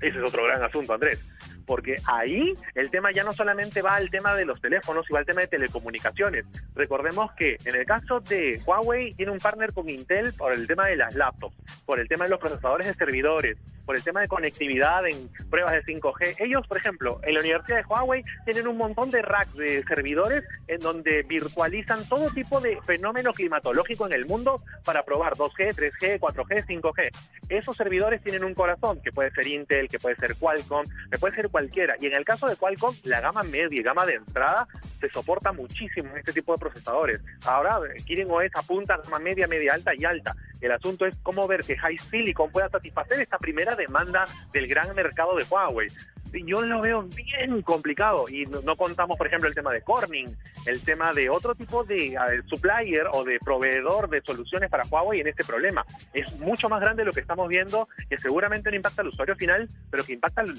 Ese 0.00 0.18
es 0.18 0.24
otro 0.24 0.44
gran 0.44 0.62
asunto, 0.62 0.92
Andrés. 0.92 1.24
Porque 1.66 1.96
ahí 2.06 2.54
el 2.74 2.90
tema 2.90 3.12
ya 3.12 3.24
no 3.24 3.32
solamente 3.32 3.82
va 3.82 3.96
al 3.96 4.10
tema 4.10 4.34
de 4.34 4.44
los 4.44 4.60
teléfonos, 4.60 5.06
sino 5.06 5.18
al 5.18 5.26
tema 5.26 5.42
de 5.42 5.48
telecomunicaciones. 5.48 6.44
Recordemos 6.74 7.32
que 7.32 7.58
en 7.64 7.76
el 7.76 7.86
caso 7.86 8.20
de 8.20 8.60
Huawei 8.64 9.12
tiene 9.14 9.32
un 9.32 9.38
partner 9.38 9.72
con 9.72 9.88
Intel 9.88 10.32
por 10.34 10.52
el 10.52 10.66
tema 10.66 10.86
de 10.86 10.96
las 10.96 11.14
laptops, 11.14 11.56
por 11.84 12.00
el 12.00 12.08
tema 12.08 12.24
de 12.24 12.30
los 12.30 12.40
procesadores 12.40 12.86
de 12.86 12.94
servidores, 12.94 13.58
por 13.84 13.96
el 13.96 14.04
tema 14.04 14.20
de 14.20 14.28
conectividad 14.28 15.06
en 15.06 15.28
pruebas 15.50 15.72
de 15.72 15.82
5G. 15.82 16.36
Ellos, 16.38 16.66
por 16.66 16.78
ejemplo, 16.78 17.20
en 17.24 17.34
la 17.34 17.40
Universidad 17.40 17.78
de 17.78 17.84
Huawei 17.84 18.24
tienen 18.44 18.68
un 18.68 18.76
montón 18.76 19.10
de 19.10 19.22
racks 19.22 19.54
de 19.56 19.82
servidores 19.84 20.44
en 20.68 20.80
donde 20.80 21.22
virtualizan 21.22 22.08
todo 22.08 22.30
tipo 22.30 22.60
de 22.60 22.80
fenómeno 22.82 23.32
climatológico 23.32 24.06
en 24.06 24.12
el 24.12 24.26
mundo 24.26 24.62
para 24.84 25.02
probar 25.02 25.34
2G, 25.34 25.74
3G, 25.74 26.20
4G, 26.20 26.66
5G. 26.66 27.10
Esos 27.48 27.76
servidores 27.76 28.22
tienen 28.22 28.44
un 28.44 28.54
corazón, 28.54 29.00
que 29.02 29.12
puede 29.12 29.30
ser 29.32 29.46
Intel, 29.46 29.88
que 29.88 29.98
puede 29.98 30.16
ser 30.16 30.36
Qualcomm, 30.36 30.86
que 31.10 31.18
puede 31.18 31.34
ser 31.34 31.50
cualquiera. 31.52 31.94
Y 32.00 32.06
en 32.06 32.14
el 32.14 32.24
caso 32.24 32.48
de 32.48 32.56
Qualcomm, 32.56 32.96
la 33.04 33.20
gama 33.20 33.42
media 33.44 33.78
y 33.78 33.82
gama 33.82 34.04
de 34.04 34.14
entrada 34.14 34.66
se 34.98 35.08
soporta 35.08 35.52
muchísimo 35.52 36.10
en 36.10 36.18
este 36.18 36.32
tipo 36.32 36.52
de 36.52 36.58
procesadores. 36.58 37.20
Ahora, 37.44 37.78
Kirin 38.04 38.28
OS 38.28 38.50
apunta 38.54 38.94
a 38.94 38.96
gama 38.98 39.20
media, 39.20 39.46
media 39.46 39.74
alta 39.74 39.92
y 39.96 40.04
alta. 40.04 40.34
El 40.60 40.72
asunto 40.72 41.06
es 41.06 41.16
cómo 41.22 41.46
ver 41.46 41.62
que 41.62 41.76
High 41.76 41.98
Silicon 41.98 42.50
pueda 42.50 42.68
satisfacer 42.68 43.20
esta 43.20 43.38
primera 43.38 43.76
demanda 43.76 44.26
del 44.52 44.66
gran 44.66 44.92
mercado 44.96 45.36
de 45.36 45.44
Huawei. 45.44 45.88
Yo 46.32 46.62
lo 46.62 46.80
veo 46.80 47.02
bien 47.02 47.62
complicado 47.62 48.24
y 48.28 48.44
no, 48.46 48.76
contamos, 48.76 49.16
por 49.16 49.26
ejemplo, 49.26 49.48
el 49.48 49.54
tema 49.54 49.72
de 49.72 49.82
Corning, 49.82 50.34
el 50.66 50.80
tema 50.82 51.12
de 51.12 51.28
otro 51.28 51.54
tipo 51.54 51.84
de 51.84 52.16
ver, 52.28 52.44
supplier 52.46 53.06
o 53.12 53.22
de 53.24 53.38
proveedor 53.38 54.08
de 54.08 54.20
soluciones 54.22 54.70
para 54.70 54.84
Huawei 54.90 55.20
en 55.20 55.28
este 55.28 55.44
problema. 55.44 55.84
Es 56.12 56.38
mucho 56.40 56.68
más 56.68 56.80
grande 56.80 57.04
lo 57.04 57.12
que 57.12 57.20
estamos 57.20 57.48
viendo 57.48 57.88
que 58.08 58.18
seguramente 58.18 58.70
no 58.70 58.76
impacta 58.76 59.02
al 59.02 59.08
usuario 59.08 59.36
final, 59.36 59.68
pero 59.90 60.04
que 60.04 60.14
impacta 60.14 60.40
al- 60.40 60.54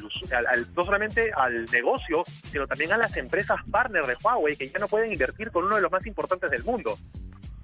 no 0.76 0.84
solamente 0.86 1.32
al 1.34 1.66
negocio, 1.66 2.24
sino 2.52 2.68
también 2.68 2.92
a 2.94 2.98
las 2.98 3.16
empresas 3.18 3.60
partner 3.70 4.06
de 4.06 4.16
Huawei 4.24 4.56
que 4.56 4.70
ya 4.70 4.80
no 4.80 4.88
pueden 4.88 5.12
invertir 5.12 5.52
con 5.52 5.66
uno 5.66 5.76
de 5.76 5.82
los 5.82 5.92
más 5.92 6.06
importantes 6.06 6.52
del 6.52 6.64
mundo. 6.64 6.98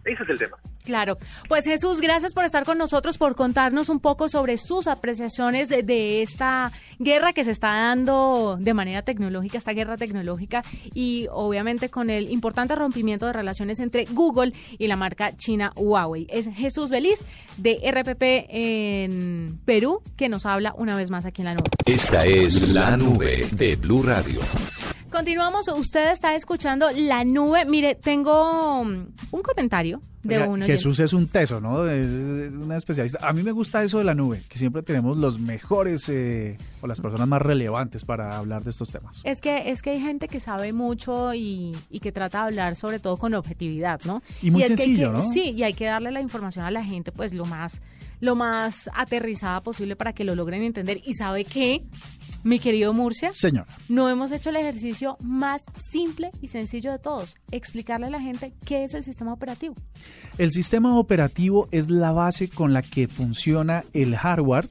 Ese 0.06 0.24
es 0.24 0.30
el 0.30 0.40
tema. 0.40 0.58
Claro. 0.86 1.18
Pues 1.48 1.66
Jesús, 1.66 2.02
gracias 2.02 2.34
por 2.34 2.46
estar 2.46 2.64
con 2.64 2.78
nosotros, 2.78 3.18
por 3.18 3.36
contarnos 3.36 3.90
un 3.90 4.00
poco 4.00 4.30
sobre 4.30 4.58
sus 4.58 4.88
apreciaciones 4.88 5.70
de, 5.70 5.84
de 5.84 6.22
esta 6.22 6.72
guerra 6.98 7.34
que 7.34 7.44
se 7.44 7.52
está 7.52 7.68
dando 7.68 8.58
de 8.60 8.74
manera 8.74 9.02
tecnológica, 9.02 9.58
esta 9.58 9.74
guerra 9.74 9.98
tecnológica 9.98 10.64
y 10.94 11.28
obviamente 11.32 11.90
con 11.90 12.10
el 12.10 12.32
importante 12.32 12.76
rompimiento 12.76 13.26
de 13.28 13.34
relaciones 13.34 13.80
entre 13.80 14.06
Google 14.06 14.54
y 14.78 14.88
la 14.88 14.96
marca 14.96 15.36
china 15.36 15.74
Huawei. 15.76 16.28
Es 16.30 16.48
Jesús 16.48 16.90
Beliz 16.90 17.24
de 17.58 17.80
RPP 17.92 18.24
en 18.50 19.60
Perú 19.66 20.02
que 20.18 20.30
nos 20.30 20.46
habla 20.46 20.74
una 20.78 20.96
vez 20.96 21.12
más 21.12 21.26
aquí 21.26 21.42
en 21.42 21.48
la 21.48 21.54
nube. 21.56 21.70
Esta 21.86 22.26
es 22.26 22.70
la 22.70 22.98
nube 22.98 23.48
de 23.52 23.76
Blue 23.76 24.02
Radio. 24.02 24.40
Continuamos. 25.24 25.68
Usted 25.68 26.12
está 26.12 26.34
escuchando 26.34 26.88
la 26.96 27.26
nube. 27.26 27.66
Mire, 27.66 27.96
tengo 27.96 28.80
um, 28.80 29.08
un 29.32 29.42
comentario 29.42 30.02
de 30.24 30.38
Oiga, 30.38 30.48
uno. 30.50 30.66
Jesús 30.66 30.98
es 31.02 31.12
un 31.12 31.28
teso, 31.28 31.60
¿no? 31.60 31.86
Es 31.90 32.10
una 32.54 32.78
especialista. 32.78 33.20
A 33.28 33.34
mí 33.34 33.44
me 33.44 33.52
gusta 33.52 33.84
eso 33.84 33.98
de 33.98 34.06
la 34.06 34.16
nube, 34.16 34.44
que 34.48 34.58
siempre 34.58 34.82
tenemos 34.82 35.18
los 35.18 35.38
mejores 35.38 36.08
eh, 36.08 36.58
o 36.82 36.88
las 36.88 37.02
personas 37.02 37.28
más 37.28 37.42
relevantes 37.42 38.06
para 38.06 38.38
hablar 38.38 38.64
de 38.64 38.70
estos 38.70 38.92
temas. 38.92 39.20
Es 39.26 39.42
que, 39.42 39.70
es 39.72 39.82
que 39.82 39.90
hay 39.92 40.00
gente 40.00 40.30
que 40.30 40.40
sabe 40.40 40.72
mucho 40.72 41.34
y, 41.34 41.76
y 41.90 42.00
que 42.00 42.14
trata 42.14 42.40
de 42.40 42.44
hablar 42.46 42.76
sobre 42.78 43.00
todo 43.00 43.18
con 43.18 43.34
objetividad, 43.34 44.00
¿no? 44.06 44.22
Y 44.42 44.52
muy 44.52 44.62
que 44.62 44.68
sencillo, 44.70 45.12
que- 45.12 45.18
¿no? 45.18 45.22
Sí, 45.34 45.52
y 45.52 45.64
hay 45.64 45.74
que 45.74 45.86
darle 45.86 46.12
la 46.12 46.22
información 46.22 46.64
a 46.66 46.72
la 46.72 46.84
gente 46.84 47.12
pues 47.12 47.34
lo 47.34 47.46
más, 47.46 47.82
lo 48.22 48.36
más 48.36 48.90
aterrizada 48.94 49.60
posible 49.62 49.98
para 49.98 50.14
que 50.14 50.24
lo 50.24 50.34
logren 50.36 50.64
entender. 50.64 51.02
¿Y 51.06 51.14
sabe 51.16 51.44
qué, 51.46 51.84
mi 52.44 52.60
querido 52.60 52.94
Murcia? 52.94 53.32
Señora, 53.34 53.78
No 53.88 54.10
hemos 54.10 54.32
hecho 54.32 54.50
el 54.50 54.56
ejercicio 54.56 55.18
más 55.22 55.64
simple 55.92 56.32
y 56.42 56.48
sencillo 56.48 56.92
de 56.92 57.00
todos, 57.00 57.36
explicarle 57.52 58.08
a 58.08 58.10
la 58.10 58.20
gente 58.22 58.54
qué 58.66 58.84
es 58.84 58.94
el 58.94 59.04
sistema 59.04 59.34
operativo. 59.34 59.76
el 60.38 60.52
sistema 60.52 60.98
operativo 60.98 61.68
es 61.72 61.90
la 61.90 62.12
base 62.12 62.50
con 62.50 62.74
la 62.74 62.82
que 62.82 63.08
funciona 63.08 63.84
el 63.94 64.16
hardware. 64.16 64.70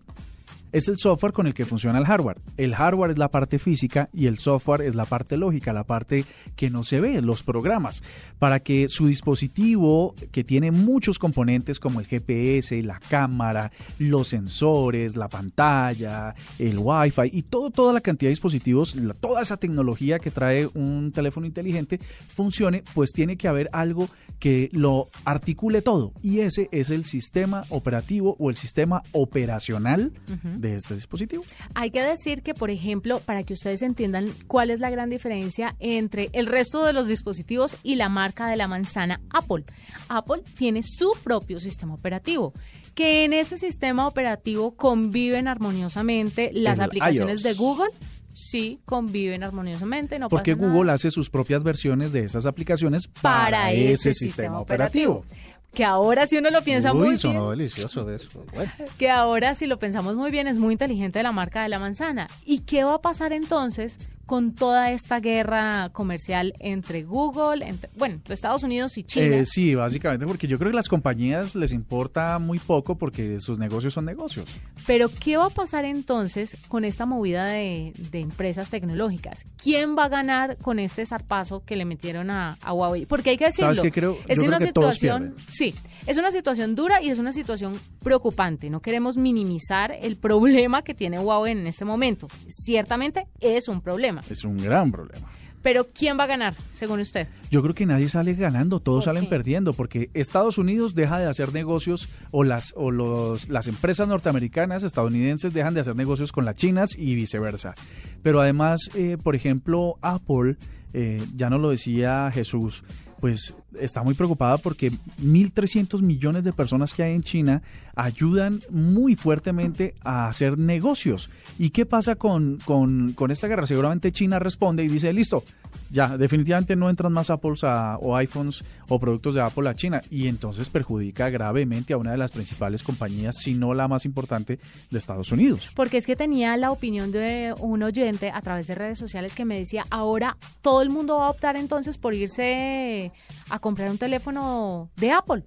Es 0.71 0.87
el 0.89 0.99
software 0.99 1.33
con 1.33 1.47
el 1.47 1.55
que 1.55 1.65
funciona 1.65 1.99
el 1.99 2.05
hardware. 2.05 2.41
El 2.59 2.75
hardware 2.75 3.13
es 3.13 3.19
la 3.19 3.31
parte 3.31 3.59
física 3.59 4.11
y 4.13 4.27
el 4.27 4.39
software 4.39 4.83
es 4.83 4.95
la 4.95 5.07
parte 5.07 5.39
lógica, 5.39 5.73
la 5.73 5.85
parte 5.85 6.27
que 6.57 6.69
no 6.69 6.85
se 6.85 7.01
ve, 7.01 7.23
los 7.23 7.43
programas. 7.43 8.03
Para 8.39 8.61
que 8.61 8.91
su 8.91 9.07
dispositivo, 9.07 10.15
que 10.31 10.45
tiene 10.45 10.71
muchos 10.71 11.19
componentes 11.19 11.81
como 11.81 12.01
el 12.01 12.07
GPS, 12.07 12.83
la 12.83 13.01
cámara, 13.01 13.73
los 13.99 14.29
sensores, 14.29 15.17
la 15.17 15.29
pantalla, 15.29 16.35
el 16.59 16.79
Wi-Fi 16.79 17.31
y 17.33 17.43
todo, 17.43 17.71
toda 17.71 17.95
la 17.95 18.03
cantidad 18.03 18.29
de 18.29 18.33
dispositivos, 18.33 18.95
toda 19.21 19.41
esa 19.41 19.57
tecnología 19.57 20.19
que 20.19 20.31
trae 20.31 20.69
un 20.75 21.13
teléfono 21.13 21.47
inteligente 21.47 21.99
funcione, 22.29 22.85
pues 22.93 23.13
tiene 23.13 23.39
que 23.39 23.49
haber 23.49 23.71
algo 23.73 24.11
que 24.39 24.69
lo 24.73 25.09
articule 25.25 25.81
todo. 25.81 26.13
Y 26.23 26.41
ese 26.41 26.69
es 26.73 26.91
el 26.91 27.07
sistema 27.07 27.65
operativo 27.71 28.37
o 28.39 28.51
el 28.51 28.57
sistema 28.57 29.03
operacional 29.13 30.13
de 30.61 30.77
este 30.77 30.95
dispositivo. 30.95 31.43
Hay 31.75 31.91
que 31.91 32.03
decir 32.03 32.43
que, 32.43 32.55
por 32.55 32.71
ejemplo, 32.71 33.21
para 33.21 33.43
que 33.43 33.53
ustedes 33.53 33.83
entiendan 33.83 34.29
cuál 34.47 34.71
es 34.71 34.81
la 34.81 34.91
gran 34.91 35.11
diferencia 35.11 35.77
entre 35.79 36.31
el 36.33 36.47
resto 36.47 36.85
de 36.85 36.93
los 36.93 37.09
dispositivos 37.09 37.77
y 37.83 37.97
la 37.97 38.09
marca 38.09 38.49
de 38.49 38.57
la 38.57 38.69
manzana 38.69 39.21
Apple. 39.31 39.65
Apple 40.09 40.43
tiene 40.57 40.83
su 40.83 41.13
propio 41.23 41.61
sistema 41.61 41.95
operativo, 41.95 42.53
que 42.95 43.25
en 43.25 43.33
ese 43.33 43.57
sistema 43.57 44.07
operativo 44.07 44.75
conviven 44.75 45.49
armoniosamente 45.49 46.51
las 46.53 46.79
El 46.79 46.85
aplicaciones 46.85 47.43
de. 47.43 47.55
Google. 47.55 47.91
Sí, 48.33 48.79
conviven 48.85 49.43
armoniosamente, 49.43 50.17
no 50.19 50.29
Porque 50.29 50.53
pasa 50.55 50.63
nada. 50.63 50.75
Google 50.75 50.93
hace 50.93 51.11
sus 51.11 51.29
propias 51.29 51.65
versiones 51.65 52.13
de 52.13 52.23
esas 52.23 52.47
aplicaciones 52.47 53.09
para, 53.09 53.47
para 53.47 53.73
ese 53.73 54.15
sistema 54.15 54.61
operativo. 54.61 55.25
Que 55.73 55.85
ahora 55.85 56.27
si 56.27 56.39
uno 56.39 56.51
lo 56.51 56.63
piensa 56.63 56.93
Uy, 56.93 56.99
muy 56.99 57.07
bien, 57.09 57.19
sonó 57.19 57.51
delicioso 57.51 58.05
de 58.05 58.17
eso. 58.17 58.45
Bueno. 58.53 58.71
que 58.99 59.11
ahora 59.11 59.55
si 59.55 59.67
lo 59.67 59.79
pensamos 59.79 60.17
muy 60.17 60.31
bien 60.31 60.47
es 60.49 60.59
muy 60.59 60.73
inteligente 60.73 61.23
la 61.23 61.33
marca 61.33 61.63
de 61.63 61.69
la 61.69 61.79
manzana. 61.79 62.29
¿Y 62.45 62.61
qué 62.61 62.85
va 62.85 62.95
a 62.95 63.01
pasar 63.01 63.33
entonces 63.33 63.99
con 64.29 64.53
toda 64.53 64.91
esta 64.93 65.21
guerra 65.21 65.89
comercial 65.91 66.53
entre 66.59 67.03
Google, 67.03 67.67
entre, 67.67 67.89
bueno, 67.97 68.17
entre 68.17 68.35
Estados 68.35 68.63
Unidos 68.63 68.99
y 68.99 69.03
China? 69.03 69.37
Eh, 69.39 69.47
sí, 69.47 69.75
básicamente 69.75 70.27
porque 70.27 70.47
yo 70.47 70.59
creo 70.59 70.71
que 70.71 70.77
las 70.77 70.91
compañías 70.91 71.55
les 71.55 71.73
importa 71.73 72.39
muy 72.39 72.59
poco 72.59 72.99
porque 72.99 73.41
sus 73.41 73.59
negocios 73.59 73.95
son 73.95 74.05
negocios. 74.05 74.51
Pero 74.87 75.09
¿qué 75.09 75.39
va 75.39 75.47
a 75.47 75.51
pasar 75.51 75.87
entonces 75.87 76.59
con 76.69 76.85
esta 76.85 77.07
movida 77.07 77.47
de, 77.47 77.95
de 78.11 78.21
empresas 78.21 78.69
tecnológicas? 78.69 79.47
¿Quién 79.57 79.97
va 79.97 80.05
a 80.05 80.09
ganar 80.11 80.59
con 80.59 80.79
este 80.79 81.07
zarpazo 81.07 81.65
que 81.65 81.77
le 81.77 81.87
metieron 81.87 82.31
a, 82.31 82.59
a 82.63 82.75
Huawei? 82.75 83.07
Porque 83.07 83.31
hay 83.31 83.39
que 83.39 83.47
decirlo, 83.47 83.75
¿Sabes 83.75 83.81
qué 83.81 83.99
creo? 83.99 84.15
Yo 84.15 84.21
es 84.29 84.39
creo 84.41 84.49
una 84.49 84.59
que 84.59 84.67
situación, 84.67 85.37
sí, 85.49 85.75
es 86.07 86.19
una 86.19 86.33
situación 86.33 86.75
dura 86.75 87.01
y 87.01 87.09
es 87.09 87.19
una 87.19 87.33
situación 87.33 87.81
preocupante. 88.03 88.69
No 88.69 88.83
queremos 88.83 89.17
minimizar 89.17 89.91
el 90.03 90.19
problema 90.19 90.83
que 90.83 90.93
tiene 90.93 91.19
Huawei 91.19 91.53
en 91.53 91.67
este 91.67 91.87
momento. 91.87 92.29
Ciertamente 92.47 93.27
es 93.41 93.69
un 93.69 93.81
problema. 93.81 94.18
Es 94.31 94.45
un 94.45 94.57
gran 94.57 94.91
problema. 94.91 95.29
Pero 95.63 95.87
¿quién 95.87 96.19
va 96.19 96.25
a 96.25 96.29
ganar, 96.29 96.55
según 96.73 97.01
usted? 97.01 97.29
Yo 97.51 97.63
creo 97.63 97.75
que 97.75 97.85
nadie 97.85 98.09
sale 98.09 98.35
ganando, 98.35 98.81
todos 98.81 99.05
¿Por 99.05 99.05
salen 99.07 99.25
qué? 99.25 99.31
perdiendo, 99.31 99.73
porque 99.73 100.09
Estados 100.15 100.57
Unidos 100.57 100.95
deja 100.95 101.19
de 101.19 101.27
hacer 101.27 101.53
negocios 101.53 102.09
o 102.31 102.45
las 102.45 102.73
o 102.77 102.91
los 102.91 103.49
las 103.49 103.67
empresas 103.67 104.07
norteamericanas 104.07 104.83
estadounidenses 104.83 105.53
dejan 105.53 105.75
de 105.75 105.81
hacer 105.81 105.97
negocios 105.97 106.31
con 106.31 106.45
las 106.45 106.55
chinas 106.55 106.97
y 106.97 107.15
viceversa. 107.15 107.75
Pero 108.23 108.41
además, 108.41 108.91
eh, 108.95 109.17
por 109.23 109.35
ejemplo, 109.35 109.99
Apple, 110.01 110.57
eh, 110.93 111.27
ya 111.35 111.51
nos 111.51 111.61
lo 111.61 111.71
decía 111.71 112.31
Jesús, 112.33 112.85
pues 113.21 113.55
está 113.81 114.03
muy 114.03 114.15
preocupada 114.15 114.59
porque 114.59 114.93
1.300 115.23 116.01
millones 116.03 116.45
de 116.45 116.53
personas 116.53 116.93
que 116.93 117.03
hay 117.03 117.15
en 117.15 117.23
China 117.23 117.63
ayudan 117.95 118.61
muy 118.71 119.17
fuertemente 119.17 119.95
a 120.03 120.29
hacer 120.29 120.57
negocios. 120.57 121.29
¿Y 121.59 121.71
qué 121.71 121.85
pasa 121.85 122.15
con, 122.15 122.59
con, 122.65 123.15
esta 123.31 123.49
guerra? 123.49 123.67
Seguramente 123.67 124.13
China 124.13 124.39
responde 124.39 124.85
y 124.85 124.89
dice, 124.89 125.13
listo, 125.13 125.43
ya, 125.91 126.17
definitivamente 126.17 126.77
no 126.77 126.89
entran 126.89 127.13
más 127.13 127.31
Apples 127.31 127.65
a- 127.65 127.99
o 127.99 128.15
iPhones 128.17 128.63
o 128.89 129.01
productos 129.01 129.35
de 129.35 129.41
Apple 129.41 129.69
a 129.69 129.75
China. 129.75 130.01
Y 130.11 130.29
entonces 130.29 130.71
perjudica 130.71 131.29
gravemente 131.29 131.93
a 131.93 131.97
una 131.97 132.13
de 132.13 132.19
las 132.19 132.31
principales 132.31 132.85
compañías, 132.85 133.37
si 133.39 133.55
no 133.55 133.75
la 133.75 133.89
más 133.89 134.05
importante 134.05 134.61
de 134.91 134.99
Estados 134.99 135.33
Unidos. 135.33 135.73
Porque 135.75 135.97
es 135.97 136.07
que 136.07 136.15
tenía 136.15 136.57
la 136.57 136.71
opinión 136.71 137.11
de 137.11 137.53
un 137.59 137.83
oyente 137.83 138.31
a 138.31 138.41
través 138.43 138.69
de 138.69 138.77
redes 138.77 138.99
sociales 138.99 139.35
que 139.35 139.45
me 139.45 139.59
decía, 139.59 139.85
ahora 139.91 140.37
todo 140.63 140.83
el 140.83 140.91
mundo 140.91 141.17
va 141.17 141.27
a 141.27 141.31
optar 141.31 141.57
entonces 141.57 141.99
por 141.99 142.15
irse 142.15 143.08
a 143.49 143.59
comprar 143.59 143.91
un 143.91 143.99
teléfono 143.99 144.91
de 144.97 145.13
Apple. 145.13 145.43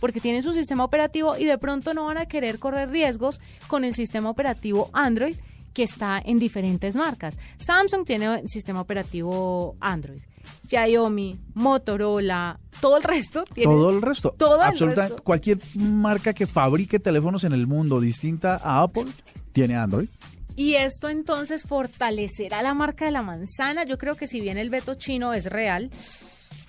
Porque 0.00 0.20
tienen 0.20 0.42
su 0.42 0.52
sistema 0.52 0.84
operativo 0.84 1.36
y 1.36 1.44
de 1.44 1.58
pronto 1.58 1.94
no 1.94 2.06
van 2.06 2.18
a 2.18 2.26
querer 2.26 2.58
correr 2.58 2.90
riesgos 2.90 3.40
con 3.68 3.84
el 3.84 3.94
sistema 3.94 4.30
operativo 4.30 4.90
Android 4.92 5.36
que 5.72 5.82
está 5.82 6.22
en 6.24 6.38
diferentes 6.38 6.94
marcas. 6.94 7.36
Samsung 7.58 8.04
tiene 8.04 8.40
el 8.40 8.48
sistema 8.48 8.80
operativo 8.80 9.76
Android. 9.80 10.22
Xiaomi, 10.68 11.38
Motorola, 11.54 12.60
todo 12.80 12.96
el 12.96 13.02
resto 13.02 13.42
tiene 13.52 13.72
Todo 13.72 13.90
el 13.90 14.00
resto, 14.02 14.34
todo 14.38 14.56
el 14.56 14.62
absoluta- 14.68 15.08
resto. 15.08 15.22
cualquier 15.24 15.58
marca 15.74 16.32
que 16.32 16.46
fabrique 16.46 16.98
teléfonos 17.00 17.42
en 17.44 17.52
el 17.52 17.66
mundo 17.66 18.00
distinta 18.00 18.60
a 18.62 18.82
Apple 18.82 19.06
tiene 19.52 19.76
Android. 19.76 20.08
Y 20.56 20.74
esto 20.74 21.08
entonces 21.08 21.64
fortalecerá 21.64 22.62
la 22.62 22.74
marca 22.74 23.06
de 23.06 23.10
la 23.10 23.22
manzana. 23.22 23.84
Yo 23.84 23.98
creo 23.98 24.14
que 24.16 24.28
si 24.28 24.40
bien 24.40 24.56
el 24.58 24.70
veto 24.70 24.94
chino 24.94 25.32
es 25.34 25.46
real, 25.46 25.90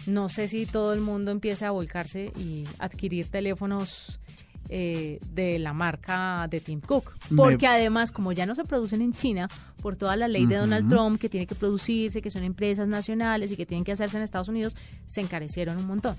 no 0.05 0.29
sé 0.29 0.47
si 0.47 0.65
todo 0.65 0.93
el 0.93 1.01
mundo 1.01 1.31
empiece 1.31 1.65
a 1.65 1.71
volcarse 1.71 2.31
y 2.37 2.65
adquirir 2.79 3.27
teléfonos 3.27 4.19
eh, 4.67 5.19
de 5.31 5.59
la 5.59 5.73
marca 5.73 6.47
de 6.49 6.59
Tim 6.59 6.81
Cook. 6.81 7.13
Porque 7.35 7.67
además, 7.67 8.11
como 8.11 8.31
ya 8.31 8.47
no 8.47 8.55
se 8.55 8.63
producen 8.63 9.01
en 9.01 9.13
China, 9.13 9.47
por 9.81 9.95
toda 9.95 10.15
la 10.15 10.27
ley 10.27 10.47
de 10.47 10.55
Donald 10.55 10.89
Trump, 10.89 11.19
que 11.19 11.29
tiene 11.29 11.45
que 11.45 11.53
producirse, 11.53 12.19
que 12.21 12.31
son 12.31 12.43
empresas 12.43 12.87
nacionales 12.87 13.51
y 13.51 13.57
que 13.57 13.67
tienen 13.67 13.83
que 13.83 13.91
hacerse 13.91 14.17
en 14.17 14.23
Estados 14.23 14.49
Unidos, 14.49 14.75
se 15.05 15.21
encarecieron 15.21 15.77
un 15.77 15.85
montón. 15.85 16.15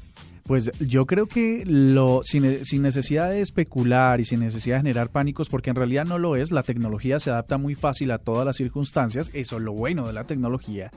Pues 0.47 0.71
yo 0.79 1.07
creo 1.07 1.27
que 1.27 1.65
lo 1.67 2.21
sin, 2.23 2.65
sin 2.65 2.83
necesidad 2.83 3.31
de 3.31 3.41
especular 3.41 4.21
y 4.21 4.25
sin 4.25 4.41
necesidad 4.41 4.77
de 4.77 4.83
generar 4.83 5.11
pánicos, 5.11 5.49
porque 5.49 5.71
en 5.71 5.77
realidad 5.77 6.05
no 6.07 6.19
lo 6.19 6.37
es, 6.37 6.53
la 6.53 6.63
tecnología 6.63 7.19
se 7.19 7.31
adapta 7.31 7.59
muy 7.59 7.75
fácil 7.75 8.13
a 8.13 8.19
todas 8.19 8.47
las 8.47 8.57
circunstancias, 8.57 9.31
eso 9.35 9.57
es 9.57 9.63
lo 9.63 9.73
bueno 9.73 10.07
de 10.07 10.13
la 10.13 10.23
tecnología, 10.23 10.93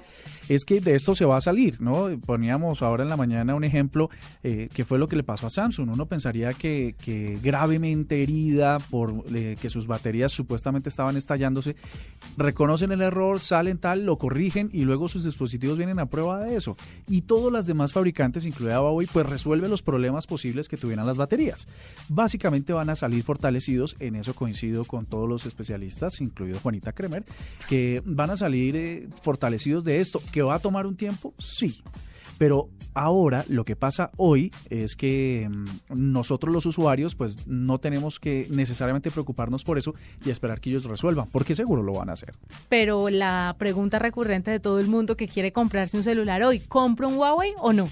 es 0.49 0.65
que 0.65 0.81
de 0.81 0.93
esto 0.93 1.15
se 1.15 1.25
va 1.25 1.37
a 1.37 1.41
salir, 1.41 1.81
¿no? 1.81 2.09
Poníamos 2.25 2.83
ahora 2.83 3.01
en 3.01 3.09
la 3.09 3.17
mañana 3.17 3.55
un 3.55 3.63
ejemplo 3.63 4.09
eh, 4.43 4.69
que 4.71 4.85
fue 4.85 4.99
lo 4.99 5.07
que 5.07 5.15
le 5.15 5.23
pasó 5.23 5.47
a 5.47 5.49
Samsung, 5.49 5.89
uno 5.93 6.05
pensaría 6.05 6.53
que, 6.53 6.95
que 6.99 7.39
gravemente 7.41 8.21
herida 8.21 8.77
por 8.77 9.25
eh, 9.33 9.55
que 9.59 9.69
sus 9.71 9.87
baterías 9.87 10.31
supuestamente 10.31 10.89
estaban 10.89 11.17
estallándose, 11.17 11.75
reconocen 12.37 12.91
el 12.91 13.01
error, 13.01 13.39
salen 13.39 13.79
tal, 13.79 14.05
lo 14.05 14.17
corrigen 14.17 14.69
y 14.73 14.83
luego 14.83 15.07
sus 15.07 15.23
dispositivos 15.23 15.77
vienen 15.77 15.99
a 15.99 16.05
prueba 16.05 16.39
de 16.43 16.55
eso. 16.55 16.77
Y 17.07 17.21
todos 17.21 17.51
los 17.51 17.65
demás 17.65 17.93
fabricantes, 17.93 18.45
incluida 18.45 18.81
Huawei, 18.81 19.07
pues 19.11 19.25
resuelve 19.39 19.69
los 19.69 19.81
problemas 19.81 20.27
posibles 20.27 20.67
que 20.67 20.75
tuvieran 20.75 21.05
las 21.05 21.15
baterías. 21.15 21.65
Básicamente 22.09 22.73
van 22.73 22.89
a 22.89 22.97
salir 22.97 23.23
fortalecidos, 23.23 23.95
en 24.01 24.17
eso 24.17 24.35
coincido 24.35 24.83
con 24.83 25.05
todos 25.05 25.29
los 25.29 25.45
especialistas, 25.45 26.19
incluido 26.19 26.59
Juanita 26.59 26.91
Kremer, 26.91 27.23
que 27.69 28.03
van 28.05 28.31
a 28.31 28.35
salir 28.35 28.75
eh, 28.75 29.07
fortalecidos 29.21 29.85
de 29.85 30.01
esto. 30.01 30.21
¿Que 30.33 30.41
va 30.41 30.55
a 30.55 30.59
tomar 30.59 30.85
un 30.85 30.97
tiempo? 30.97 31.33
Sí. 31.37 31.81
Pero 32.37 32.69
ahora 32.93 33.45
lo 33.47 33.63
que 33.63 33.77
pasa 33.77 34.11
hoy 34.17 34.51
es 34.69 34.97
que 34.97 35.49
mm, 35.49 36.11
nosotros 36.11 36.53
los 36.53 36.65
usuarios 36.65 37.15
pues 37.15 37.47
no 37.47 37.79
tenemos 37.79 38.19
que 38.19 38.47
necesariamente 38.49 39.11
preocuparnos 39.11 39.63
por 39.63 39.77
eso 39.77 39.95
y 40.25 40.31
esperar 40.31 40.59
que 40.59 40.71
ellos 40.71 40.83
resuelvan, 40.83 41.27
porque 41.31 41.55
seguro 41.55 41.81
lo 41.81 41.93
van 41.93 42.09
a 42.09 42.13
hacer. 42.13 42.33
Pero 42.67 43.07
la 43.07 43.55
pregunta 43.57 43.99
recurrente 43.99 44.51
de 44.51 44.59
todo 44.59 44.79
el 44.79 44.87
mundo 44.87 45.15
que 45.15 45.29
quiere 45.29 45.53
comprarse 45.53 45.95
un 45.95 46.03
celular 46.03 46.43
hoy, 46.43 46.59
¿compro 46.59 47.07
un 47.07 47.15
Huawei 47.15 47.53
o 47.57 47.71
no? 47.71 47.87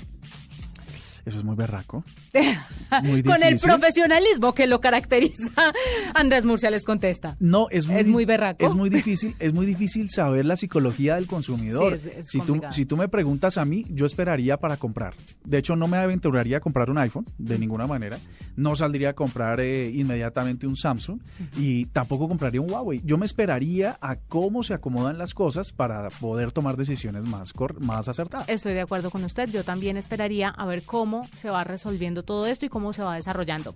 Eso 1.28 1.40
es 1.40 1.44
muy 1.44 1.58
berraco. 1.58 2.06
Muy 3.04 3.22
Con 3.22 3.44
el 3.44 3.60
profesionalismo 3.60 4.54
que 4.54 4.66
lo 4.66 4.80
caracteriza, 4.80 5.74
Andrés 6.14 6.46
Murcia 6.46 6.72
les 6.72 6.86
contesta. 6.86 7.36
No, 7.42 7.68
es 7.70 7.86
muy, 7.86 7.98
es 7.98 8.08
muy 8.08 8.24
berraco. 8.24 8.66
Es 8.66 8.74
muy 8.74 8.90
difícil, 8.90 9.36
es 9.40 9.54
muy 9.54 9.66
difícil 9.66 10.10
saber 10.10 10.46
la 10.46 10.56
psicología 10.56 11.16
del 11.16 11.28
consumidor. 11.28 12.00
si, 12.22 12.40
tú, 12.40 12.62
si 12.72 12.86
tú 12.86 12.96
me 12.96 13.10
preguntas 13.10 13.58
a 13.58 13.66
mí, 13.66 13.86
yo 13.90 14.06
esperaría 14.06 14.56
para 14.56 14.78
comprar. 14.78 15.16
De 15.44 15.58
hecho, 15.58 15.76
no 15.76 15.90
me 15.90 15.98
aventuraría 15.98 16.58
a 16.58 16.60
comprar 16.62 16.90
un 16.90 16.98
iPhone 16.98 17.26
de 17.38 17.60
ninguna 17.60 17.88
manera. 17.88 18.20
No 18.56 18.78
saldría 18.78 19.10
a 19.10 19.14
comprar 19.14 19.60
eh, 19.60 19.92
inmediatamente 19.94 20.66
un 20.66 20.78
Samsung 20.78 21.20
y 21.58 21.88
tampoco 21.88 22.30
compraría 22.30 22.62
un 22.62 22.72
Huawei. 22.72 23.02
Yo 23.04 23.18
me 23.18 23.26
esperaría 23.26 23.98
a 24.00 24.16
cómo 24.16 24.64
se 24.64 24.74
acomodan 24.74 25.18
las 25.18 25.34
cosas 25.34 25.74
para 25.74 26.10
poder 26.10 26.54
tomar 26.54 26.78
decisiones 26.78 27.26
más, 27.26 27.54
más 27.82 28.08
acertadas. 28.08 28.48
Estoy 28.48 28.76
de 28.76 28.82
acuerdo 28.82 29.12
con 29.12 29.26
usted. 29.26 29.50
Yo 29.50 29.66
también 29.66 29.98
esperaría 29.98 30.48
a 30.48 30.66
ver 30.66 30.84
cómo 30.84 31.17
se 31.36 31.50
va 31.50 31.64
resolviendo 31.64 32.24
todo 32.24 32.46
esto 32.46 32.66
y 32.66 32.70
cómo 32.70 32.94
se 32.94 33.04
va 33.04 33.16
desarrollando. 33.16 33.76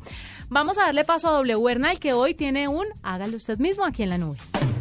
Vamos 0.49 0.77
a 0.77 0.83
darle 0.83 1.03
paso 1.03 1.29
a 1.29 1.31
W 1.33 1.57
Bernal, 1.63 1.99
que 1.99 2.13
hoy 2.13 2.33
tiene 2.33 2.67
un 2.67 2.85
hágalo 3.03 3.37
usted 3.37 3.57
mismo 3.57 3.85
aquí 3.85 4.03
en 4.03 4.09
la 4.09 4.17
nube. 4.17 4.37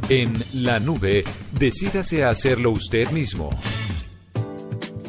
En 0.09 0.33
la 0.53 0.81
nube, 0.81 1.25
decídase 1.53 2.25
a 2.25 2.31
hacerlo 2.31 2.71
usted 2.71 3.11
mismo. 3.11 3.51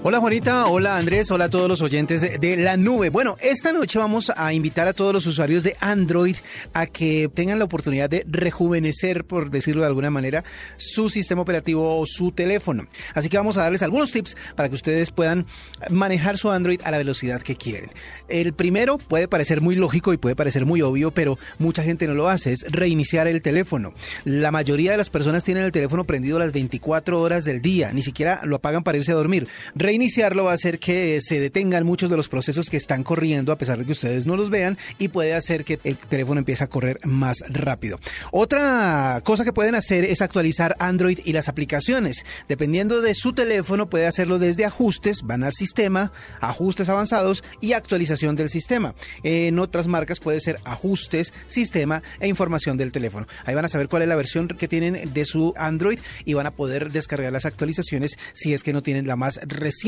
Hola 0.03 0.19
Juanita, 0.19 0.65
hola 0.65 0.97
Andrés, 0.97 1.29
hola 1.29 1.45
a 1.45 1.49
todos 1.51 1.69
los 1.69 1.79
oyentes 1.83 2.21
de, 2.41 2.57
la 2.57 2.75
nube. 2.75 3.11
Bueno, 3.11 3.37
esta 3.39 3.71
noche 3.71 3.99
vamos 3.99 4.31
a 4.35 4.51
invitar 4.51 4.87
a 4.87 4.93
todos 4.93 5.13
los 5.13 5.27
usuarios 5.27 5.61
de 5.61 5.77
Android 5.79 6.37
a 6.73 6.87
que 6.87 7.29
tengan 7.31 7.59
la 7.59 7.65
oportunidad 7.65 8.09
de 8.09 8.25
rejuvenecer, 8.27 9.25
por 9.25 9.51
decirlo 9.51 9.81
de 9.83 9.87
alguna 9.89 10.09
manera, 10.09 10.43
su 10.77 11.07
sistema 11.07 11.43
operativo 11.43 11.99
o 11.99 12.07
su 12.07 12.31
teléfono. 12.31 12.87
Así 13.13 13.29
que 13.29 13.37
vamos 13.37 13.57
a 13.57 13.61
darles 13.61 13.83
algunos 13.83 14.11
tips 14.11 14.35
para 14.55 14.69
que 14.69 14.75
ustedes 14.75 15.11
puedan 15.11 15.45
manejar 15.91 16.39
su 16.39 16.49
Android 16.49 16.81
a 16.83 16.89
la 16.89 16.97
velocidad 16.97 17.39
que 17.39 17.55
quieren. 17.55 17.91
El 18.27 18.53
primero 18.53 18.97
puede 18.97 19.27
parecer 19.27 19.61
muy 19.61 19.75
lógico 19.75 20.13
y 20.13 20.17
puede 20.17 20.35
parecer 20.35 20.65
muy 20.65 20.81
obvio, 20.81 21.11
pero 21.11 21.37
mucha 21.59 21.83
gente 21.83 22.07
no 22.07 22.15
lo 22.15 22.27
hace, 22.27 22.53
es 22.53 22.65
reiniciar 22.71 23.27
el 23.27 23.43
teléfono. 23.43 23.93
La 24.25 24.49
mayoría 24.49 24.89
de 24.89 24.97
las 24.97 25.11
personas 25.11 25.43
tienen 25.43 25.63
el 25.63 25.71
teléfono 25.71 26.05
prendido 26.05 26.39
las 26.39 26.53
24 26.53 27.21
horas 27.21 27.45
del 27.45 27.61
día, 27.61 27.93
ni 27.93 28.01
siquiera 28.01 28.41
lo 28.45 28.55
apagan 28.55 28.83
para 28.83 28.97
irse 28.97 29.11
a 29.11 29.15
dormir 29.15 29.47
Reiniciarlo 29.91 30.45
va 30.45 30.51
a 30.51 30.53
hacer 30.53 30.79
que 30.79 31.19
se 31.19 31.41
detengan 31.41 31.85
muchos 31.85 32.09
de 32.09 32.15
los 32.15 32.29
procesos 32.29 32.69
que 32.69 32.77
están 32.77 33.03
corriendo 33.03 33.51
a 33.51 33.57
pesar 33.57 33.77
de 33.77 33.83
que 33.83 33.91
ustedes 33.91 34.25
no 34.25 34.37
los 34.37 34.49
vean 34.49 34.77
y 34.99 35.09
puede 35.09 35.33
hacer 35.33 35.65
que 35.65 35.79
el 35.83 35.97
teléfono 35.97 36.39
empiece 36.39 36.63
a 36.63 36.67
correr 36.67 36.97
más 37.03 37.43
rápido. 37.49 37.99
Otra 38.31 39.19
cosa 39.25 39.43
que 39.43 39.51
pueden 39.51 39.75
hacer 39.75 40.05
es 40.05 40.21
actualizar 40.21 40.77
Android 40.79 41.19
y 41.25 41.33
las 41.33 41.49
aplicaciones. 41.49 42.23
Dependiendo 42.47 43.01
de 43.01 43.13
su 43.15 43.33
teléfono 43.33 43.89
puede 43.89 44.07
hacerlo 44.07 44.39
desde 44.39 44.63
ajustes, 44.63 45.23
van 45.23 45.43
al 45.43 45.51
sistema, 45.51 46.13
ajustes 46.39 46.87
avanzados 46.87 47.43
y 47.59 47.73
actualización 47.73 48.37
del 48.37 48.49
sistema. 48.49 48.95
En 49.23 49.59
otras 49.59 49.87
marcas 49.87 50.21
puede 50.21 50.39
ser 50.39 50.59
ajustes, 50.63 51.33
sistema 51.47 52.01
e 52.21 52.29
información 52.29 52.77
del 52.77 52.93
teléfono. 52.93 53.27
Ahí 53.43 53.55
van 53.55 53.65
a 53.65 53.67
saber 53.67 53.89
cuál 53.89 54.03
es 54.03 54.07
la 54.07 54.15
versión 54.15 54.47
que 54.47 54.69
tienen 54.69 55.13
de 55.13 55.25
su 55.25 55.53
Android 55.57 55.99
y 56.23 56.33
van 56.33 56.47
a 56.47 56.51
poder 56.51 56.93
descargar 56.93 57.33
las 57.33 57.45
actualizaciones 57.45 58.17
si 58.31 58.53
es 58.53 58.63
que 58.63 58.71
no 58.71 58.81
tienen 58.81 59.05
la 59.05 59.17
más 59.17 59.41
reciente 59.43 59.80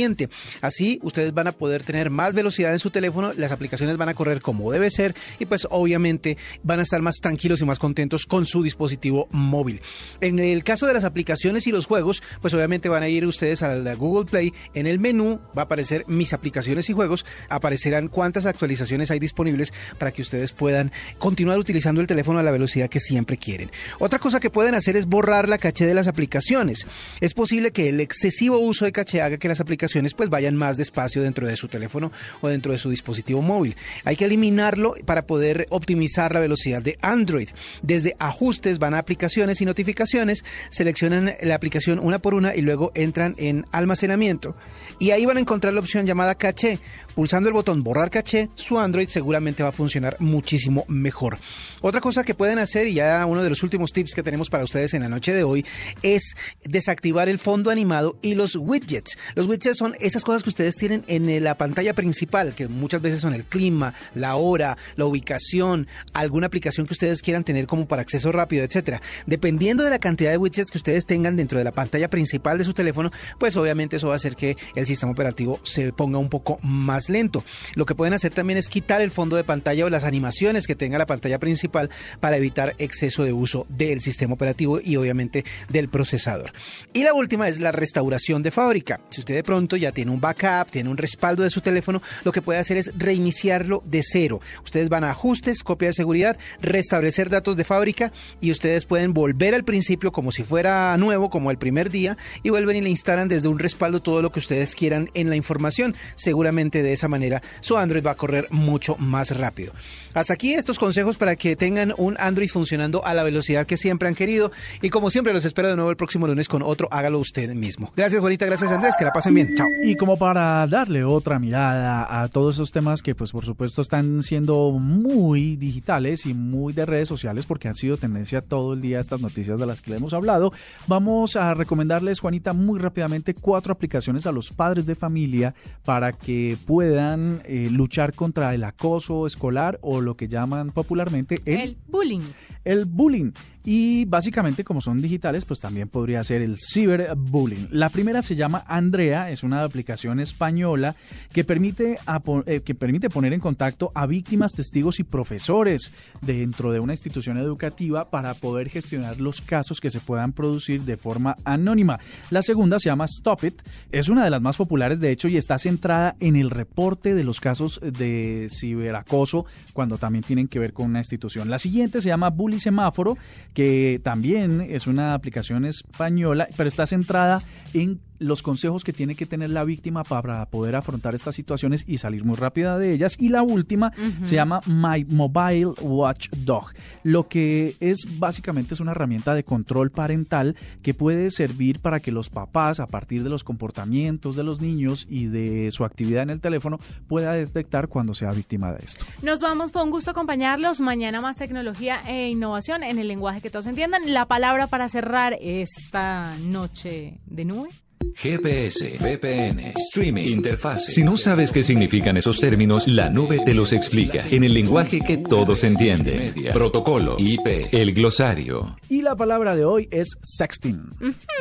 Así 0.61 0.99
ustedes 1.03 1.33
van 1.33 1.47
a 1.47 1.51
poder 1.51 1.83
tener 1.83 2.09
más 2.09 2.33
velocidad 2.33 2.71
en 2.71 2.79
su 2.79 2.89
teléfono, 2.89 3.33
las 3.37 3.51
aplicaciones 3.51 3.97
van 3.97 4.09
a 4.09 4.13
correr 4.13 4.41
como 4.41 4.71
debe 4.71 4.89
ser 4.89 5.15
y 5.39 5.45
pues 5.45 5.67
obviamente 5.69 6.37
van 6.63 6.79
a 6.79 6.83
estar 6.83 7.01
más 7.01 7.17
tranquilos 7.17 7.61
y 7.61 7.65
más 7.65 7.79
contentos 7.79 8.25
con 8.25 8.45
su 8.45 8.63
dispositivo 8.63 9.27
móvil. 9.31 9.81
En 10.19 10.39
el 10.39 10.63
caso 10.63 10.87
de 10.87 10.93
las 10.93 11.03
aplicaciones 11.03 11.67
y 11.67 11.71
los 11.71 11.85
juegos, 11.85 12.23
pues 12.41 12.53
obviamente 12.53 12.89
van 12.89 13.03
a 13.03 13.07
ir 13.07 13.25
ustedes 13.25 13.61
a 13.61 13.93
Google 13.95 14.29
Play, 14.29 14.53
en 14.73 14.87
el 14.87 14.99
menú 14.99 15.39
va 15.55 15.63
a 15.63 15.65
aparecer 15.65 16.05
mis 16.07 16.33
aplicaciones 16.33 16.89
y 16.89 16.93
juegos, 16.93 17.25
aparecerán 17.49 18.07
cuántas 18.07 18.45
actualizaciones 18.45 19.11
hay 19.11 19.19
disponibles 19.19 19.73
para 19.99 20.11
que 20.11 20.21
ustedes 20.21 20.51
puedan 20.51 20.91
continuar 21.19 21.59
utilizando 21.59 22.01
el 22.01 22.07
teléfono 22.07 22.39
a 22.39 22.43
la 22.43 22.51
velocidad 22.51 22.89
que 22.89 22.99
siempre 22.99 23.37
quieren. 23.37 23.69
Otra 23.99 24.19
cosa 24.19 24.39
que 24.39 24.49
pueden 24.49 24.75
hacer 24.75 24.97
es 24.97 25.05
borrar 25.05 25.47
la 25.47 25.57
caché 25.57 25.85
de 25.85 25.93
las 25.93 26.07
aplicaciones. 26.07 26.87
Es 27.21 27.33
posible 27.33 27.71
que 27.71 27.89
el 27.89 27.99
excesivo 27.99 28.59
uso 28.59 28.85
de 28.85 28.91
caché 28.91 29.21
haga 29.21 29.37
que 29.37 29.47
las 29.47 29.59
aplicaciones 29.59 29.82
pues 30.13 30.29
vayan 30.29 30.55
más 30.55 30.77
despacio 30.77 31.21
dentro 31.21 31.47
de 31.47 31.55
su 31.55 31.67
teléfono 31.67 32.11
o 32.41 32.47
dentro 32.47 32.71
de 32.71 32.77
su 32.77 32.89
dispositivo 32.89 33.41
móvil. 33.41 33.75
Hay 34.05 34.15
que 34.15 34.25
eliminarlo 34.25 34.93
para 35.05 35.25
poder 35.25 35.67
optimizar 35.69 36.33
la 36.33 36.39
velocidad 36.39 36.81
de 36.81 36.97
Android. 37.01 37.49
Desde 37.81 38.15
ajustes 38.19 38.79
van 38.79 38.93
a 38.93 38.99
aplicaciones 38.99 39.61
y 39.61 39.65
notificaciones, 39.65 40.43
seleccionan 40.69 41.33
la 41.41 41.55
aplicación 41.55 41.99
una 41.99 42.19
por 42.19 42.33
una 42.33 42.55
y 42.55 42.61
luego 42.61 42.91
entran 42.95 43.35
en 43.37 43.65
almacenamiento. 43.71 44.55
Y 44.99 45.11
ahí 45.11 45.25
van 45.25 45.37
a 45.37 45.41
encontrar 45.41 45.73
la 45.73 45.79
opción 45.79 46.05
llamada 46.05 46.35
caché. 46.35 46.79
Pulsando 47.15 47.47
el 47.47 47.53
botón 47.53 47.83
borrar 47.83 48.09
caché, 48.09 48.49
su 48.55 48.79
Android 48.79 49.07
seguramente 49.07 49.61
va 49.61 49.69
a 49.69 49.73
funcionar 49.73 50.17
muchísimo 50.19 50.83
mejor. 50.87 51.37
Otra 51.81 52.01
cosa 52.01 52.23
que 52.23 52.33
pueden 52.33 52.57
hacer, 52.57 52.87
y 52.87 52.95
ya 52.95 53.25
uno 53.25 53.43
de 53.43 53.49
los 53.49 53.61
últimos 53.61 53.91
tips 53.91 54.15
que 54.15 54.23
tenemos 54.23 54.49
para 54.49 54.63
ustedes 54.63 54.93
en 54.93 55.03
la 55.03 55.09
noche 55.09 55.33
de 55.33 55.43
hoy, 55.43 55.65
es 56.01 56.35
desactivar 56.63 57.29
el 57.29 57.37
fondo 57.37 57.69
animado 57.69 58.17
y 58.21 58.33
los 58.33 58.55
widgets. 58.55 59.17
Los 59.35 59.47
widgets 59.47 59.72
son 59.77 59.95
esas 59.99 60.23
cosas 60.23 60.43
que 60.43 60.49
ustedes 60.49 60.75
tienen 60.75 61.03
en 61.07 61.43
la 61.43 61.57
pantalla 61.57 61.93
principal, 61.93 62.55
que 62.55 62.67
muchas 62.67 63.01
veces 63.01 63.19
son 63.19 63.33
el 63.33 63.45
clima, 63.45 63.93
la 64.15 64.35
hora, 64.35 64.77
la 64.95 65.05
ubicación, 65.05 65.87
alguna 66.13 66.47
aplicación 66.47 66.85
que 66.85 66.93
ustedes 66.93 67.21
quieran 67.21 67.43
tener 67.43 67.67
como 67.67 67.87
para 67.87 68.01
acceso 68.01 68.31
rápido, 68.31 68.63
etcétera. 68.63 69.01
Dependiendo 69.25 69.83
de 69.83 69.89
la 69.89 69.99
cantidad 69.99 70.31
de 70.31 70.37
widgets 70.37 70.71
que 70.71 70.77
ustedes 70.77 71.05
tengan 71.05 71.35
dentro 71.35 71.57
de 71.57 71.63
la 71.63 71.71
pantalla 71.71 72.09
principal 72.09 72.57
de 72.57 72.63
su 72.63 72.73
teléfono, 72.73 73.11
pues 73.39 73.55
obviamente 73.57 73.97
eso 73.97 74.07
va 74.07 74.13
a 74.13 74.17
hacer 74.17 74.35
que 74.35 74.57
el 74.75 74.85
sistema 74.85 75.11
operativo 75.11 75.59
se 75.63 75.93
ponga 75.93 76.17
un 76.17 76.29
poco 76.29 76.59
más 76.61 77.09
lento. 77.09 77.43
Lo 77.75 77.85
que 77.85 77.95
pueden 77.95 78.13
hacer 78.13 78.31
también 78.31 78.57
es 78.57 78.69
quitar 78.69 79.01
el 79.01 79.11
fondo 79.11 79.35
de 79.35 79.43
pantalla 79.43 79.85
o 79.85 79.89
las 79.89 80.03
animaciones 80.03 80.67
que 80.67 80.75
tenga 80.75 80.97
la 80.97 81.05
pantalla 81.05 81.39
principal 81.39 81.89
para 82.19 82.37
evitar 82.37 82.75
exceso 82.77 83.23
de 83.23 83.33
uso 83.33 83.65
del 83.69 84.01
sistema 84.01 84.33
operativo 84.33 84.79
y 84.83 84.95
obviamente 84.95 85.45
del 85.69 85.89
procesador. 85.89 86.51
Y 86.93 87.03
la 87.03 87.13
última 87.13 87.47
es 87.47 87.59
la 87.59 87.71
restauración 87.71 88.41
de 88.41 88.51
fábrica. 88.51 89.01
Si 89.09 89.21
usted 89.21 89.35
de 89.35 89.43
pronto 89.43 89.62
ya 89.77 89.91
tiene 89.91 90.11
un 90.11 90.21
backup, 90.21 90.71
tiene 90.71 90.89
un 90.89 90.97
respaldo 90.97 91.43
de 91.43 91.49
su 91.49 91.61
teléfono, 91.61 92.01
lo 92.23 92.31
que 92.31 92.41
puede 92.41 92.59
hacer 92.59 92.77
es 92.77 92.91
reiniciarlo 92.95 93.81
de 93.85 94.01
cero. 94.03 94.41
Ustedes 94.63 94.89
van 94.89 95.03
a 95.03 95.11
ajustes, 95.11 95.63
copia 95.63 95.89
de 95.89 95.93
seguridad, 95.93 96.37
restablecer 96.61 97.29
datos 97.29 97.55
de 97.57 97.63
fábrica 97.63 98.11
y 98.41 98.51
ustedes 98.51 98.85
pueden 98.85 99.13
volver 99.13 99.55
al 99.55 99.63
principio 99.63 100.11
como 100.11 100.31
si 100.31 100.43
fuera 100.43 100.95
nuevo, 100.97 101.29
como 101.29 101.51
el 101.51 101.57
primer 101.57 101.89
día, 101.89 102.17
y 102.43 102.49
vuelven 102.49 102.77
y 102.77 102.81
le 102.81 102.89
instalan 102.89 103.27
desde 103.27 103.47
un 103.47 103.59
respaldo 103.59 104.01
todo 104.01 104.21
lo 104.21 104.31
que 104.31 104.39
ustedes 104.39 104.75
quieran 104.75 105.09
en 105.13 105.29
la 105.29 105.35
información. 105.35 105.95
Seguramente 106.15 106.83
de 106.83 106.93
esa 106.93 107.07
manera 107.07 107.41
su 107.61 107.77
Android 107.77 108.05
va 108.05 108.11
a 108.11 108.15
correr 108.15 108.47
mucho 108.51 108.95
más 108.97 109.35
rápido. 109.35 109.73
Hasta 110.13 110.33
aquí 110.33 110.53
estos 110.53 110.77
consejos 110.77 111.17
para 111.17 111.35
que 111.35 111.55
tengan 111.55 111.93
un 111.97 112.15
Android 112.19 112.49
funcionando 112.49 113.03
a 113.05 113.13
la 113.13 113.23
velocidad 113.23 113.65
que 113.65 113.77
siempre 113.77 114.07
han 114.07 114.15
querido. 114.15 114.51
Y 114.81 114.89
como 114.89 115.09
siempre, 115.09 115.33
los 115.33 115.45
espero 115.45 115.69
de 115.69 115.75
nuevo 115.75 115.89
el 115.89 115.97
próximo 115.97 116.27
lunes 116.27 116.47
con 116.47 116.61
otro 116.61 116.87
Hágalo 116.91 117.19
usted 117.19 117.49
mismo. 117.53 117.91
Gracias, 117.95 118.21
Juanita. 118.21 118.45
Gracias, 118.45 118.71
Andrés. 118.71 118.95
Que 118.97 119.05
la 119.05 119.13
pasen 119.13 119.33
bien. 119.33 119.52
Chao. 119.55 119.67
Y 119.83 119.95
como 119.95 120.17
para 120.17 120.65
darle 120.67 121.03
otra 121.03 121.39
mirada 121.39 122.21
a 122.21 122.27
todos 122.27 122.55
esos 122.55 122.71
temas 122.71 123.01
que, 123.01 123.15
pues, 123.15 123.31
por 123.31 123.43
supuesto, 123.43 123.81
están 123.81 124.23
siendo 124.23 124.71
muy 124.71 125.57
digitales 125.57 126.25
y 126.25 126.33
muy 126.33 126.73
de 126.73 126.85
redes 126.85 127.07
sociales 127.07 127.45
porque 127.45 127.67
han 127.67 127.75
sido 127.75 127.97
tendencia 127.97 128.41
todo 128.41 128.73
el 128.73 128.81
día 128.81 128.99
estas 128.99 129.19
noticias 129.19 129.59
de 129.59 129.65
las 129.65 129.81
que 129.81 129.91
le 129.91 129.97
hemos 129.97 130.13
hablado, 130.13 130.53
vamos 130.87 131.35
a 131.35 131.53
recomendarles, 131.53 132.19
Juanita, 132.19 132.53
muy 132.53 132.79
rápidamente 132.79 133.33
cuatro 133.33 133.73
aplicaciones 133.73 134.25
a 134.25 134.31
los 134.31 134.51
padres 134.51 134.85
de 134.85 134.95
familia 134.95 135.53
para 135.83 136.13
que 136.13 136.57
puedan 136.65 137.41
eh, 137.45 137.69
luchar 137.71 138.13
contra 138.13 138.53
el 138.55 138.63
acoso 138.63 139.27
escolar 139.27 139.79
o 139.81 140.01
lo 140.01 140.15
que 140.15 140.27
llaman 140.27 140.71
popularmente 140.71 141.41
el, 141.45 141.77
bullying. 141.87 142.21
El 142.63 142.85
bullying. 142.85 143.31
Y 143.65 144.05
básicamente, 144.05 144.63
como 144.63 144.81
son 144.81 145.01
digitales, 145.01 145.45
pues 145.45 145.59
también 145.59 145.87
podría 145.87 146.23
ser 146.23 146.41
el 146.41 146.57
ciberbullying. 146.57 147.69
La 147.71 147.89
primera 147.89 148.21
se 148.21 148.35
llama 148.35 148.63
Andrea, 148.67 149.29
es 149.29 149.43
una 149.43 149.63
aplicación 149.63 150.19
española 150.19 150.95
que 151.31 151.43
permite, 151.43 151.97
eh, 152.45 152.61
que 152.61 152.75
permite 152.75 153.09
poner 153.09 153.33
en 153.33 153.39
contacto 153.39 153.91
a 153.95 154.05
víctimas, 154.05 154.51
testigos 154.51 154.99
y 154.99 155.03
profesores 155.03 155.93
dentro 156.21 156.71
de 156.71 156.79
una 156.79 156.93
institución 156.93 157.37
educativa 157.37 158.09
para 158.09 158.33
poder 158.33 158.69
gestionar 158.69 159.21
los 159.21 159.41
casos 159.41 159.79
que 159.79 159.89
se 159.89 160.01
puedan 160.01 160.33
producir 160.33 160.83
de 160.83 160.97
forma 160.97 161.37
anónima. 161.45 161.99
La 162.31 162.41
segunda 162.41 162.79
se 162.79 162.89
llama 162.89 163.05
Stop 163.05 163.45
It, 163.45 163.61
es 163.91 164.09
una 164.09 164.23
de 164.25 164.29
las 164.29 164.41
más 164.41 164.57
populares 164.57 164.99
de 164.99 165.11
hecho 165.11 165.27
y 165.27 165.37
está 165.37 165.57
centrada 165.57 166.15
en 166.19 166.35
el 166.35 166.49
reporte 166.49 167.13
de 167.13 167.23
los 167.23 167.39
casos 167.39 167.79
de 167.81 168.47
ciberacoso 168.49 169.45
cuando 169.73 169.97
también 169.97 170.23
tienen 170.23 170.47
que 170.47 170.59
ver 170.59 170.73
con 170.73 170.87
una 170.87 170.99
institución. 170.99 171.49
La 171.49 171.59
siguiente 171.59 172.01
se 172.01 172.09
llama 172.09 172.29
Bully 172.29 172.59
Semáforo, 172.59 173.17
que 173.53 173.99
también 174.03 174.61
es 174.61 174.87
una 174.87 175.13
aplicación 175.13 175.65
española, 175.65 176.47
pero 176.57 176.67
está 176.67 176.85
centrada 176.85 177.43
en 177.73 177.99
los 178.19 178.41
consejos 178.41 178.83
que 178.83 178.93
tiene 178.93 179.15
que 179.15 179.25
tener 179.25 179.49
la 179.49 179.63
víctima 179.63 180.03
para 180.03 180.45
poder 180.47 180.75
afrontar 180.75 181.15
estas 181.15 181.35
situaciones 181.35 181.83
y 181.87 181.97
salir 181.97 182.23
muy 182.25 182.35
rápida 182.35 182.77
de 182.77 182.93
ellas. 182.93 183.15
Y 183.19 183.29
la 183.29 183.43
última 183.43 183.91
se 184.21 184.35
llama 184.35 184.61
My 184.65 185.05
Mobile 185.05 185.73
Watchdog, 185.81 186.73
lo 187.03 187.27
que 187.27 187.75
es 187.79 188.07
básicamente 188.17 188.73
es 188.73 188.79
una 188.79 188.91
herramienta 188.91 189.35
de 189.35 189.43
control 189.43 189.91
parental 189.91 190.55
que 190.81 190.93
puede 190.93 191.29
servir 191.31 191.79
para 191.79 191.99
que 191.99 192.11
los 192.11 192.29
papás, 192.29 192.79
a 192.79 192.87
partir 192.87 193.23
de 193.23 193.29
los 193.29 193.43
comportamientos 193.43 194.35
de 194.35 194.43
los 194.43 194.61
niños 194.61 195.05
y 195.09 195.25
de 195.25 195.71
su 195.71 195.85
actividad 195.85 196.23
en 196.23 196.29
el 196.29 196.39
teléfono, 196.39 196.79
pueda 197.07 197.33
detectar 197.33 197.87
cuando 197.87 198.13
sea 198.13 198.31
víctima 198.31 198.71
de 198.71 198.85
esto. 198.85 199.05
Nos 199.21 199.41
vamos, 199.41 199.71
fue 199.71 199.83
un 199.83 199.91
gusto 199.91 200.11
acompañarlos. 200.11 200.79
Mañana 200.79 201.21
más 201.21 201.37
tecnología 201.37 202.01
e 202.07 202.29
innovación 202.29 202.83
en 202.83 202.99
el 202.99 203.07
lenguaje 203.07 203.41
que 203.41 203.49
todos 203.49 203.67
entiendan. 203.67 204.13
La 204.13 204.27
palabra 204.27 204.67
para 204.67 204.89
cerrar 204.89 205.37
esta 205.41 206.37
noche 206.37 207.19
de 207.25 207.45
nube. 207.45 207.82
GPS, 208.15 208.97
VPN, 208.99 209.73
streaming, 209.77 210.25
interfase. 210.27 210.91
Si 210.91 211.03
no 211.03 211.17
sabes 211.17 211.51
qué 211.51 211.63
significan 211.63 212.17
esos 212.17 212.39
términos, 212.39 212.87
la 212.87 213.09
nube 213.09 213.39
te 213.45 213.53
los 213.53 213.73
explica 213.73 214.23
en 214.29 214.43
el 214.43 214.53
lenguaje 214.53 215.01
que 215.01 215.17
todos 215.17 215.63
entienden. 215.63 216.33
Protocolo, 216.53 217.15
IP, 217.17 217.69
el 217.71 217.93
glosario. 217.93 218.75
Y 218.89 219.01
la 219.01 219.15
palabra 219.15 219.55
de 219.55 219.65
hoy 219.65 219.87
es 219.91 220.17
sexting. 220.21 220.89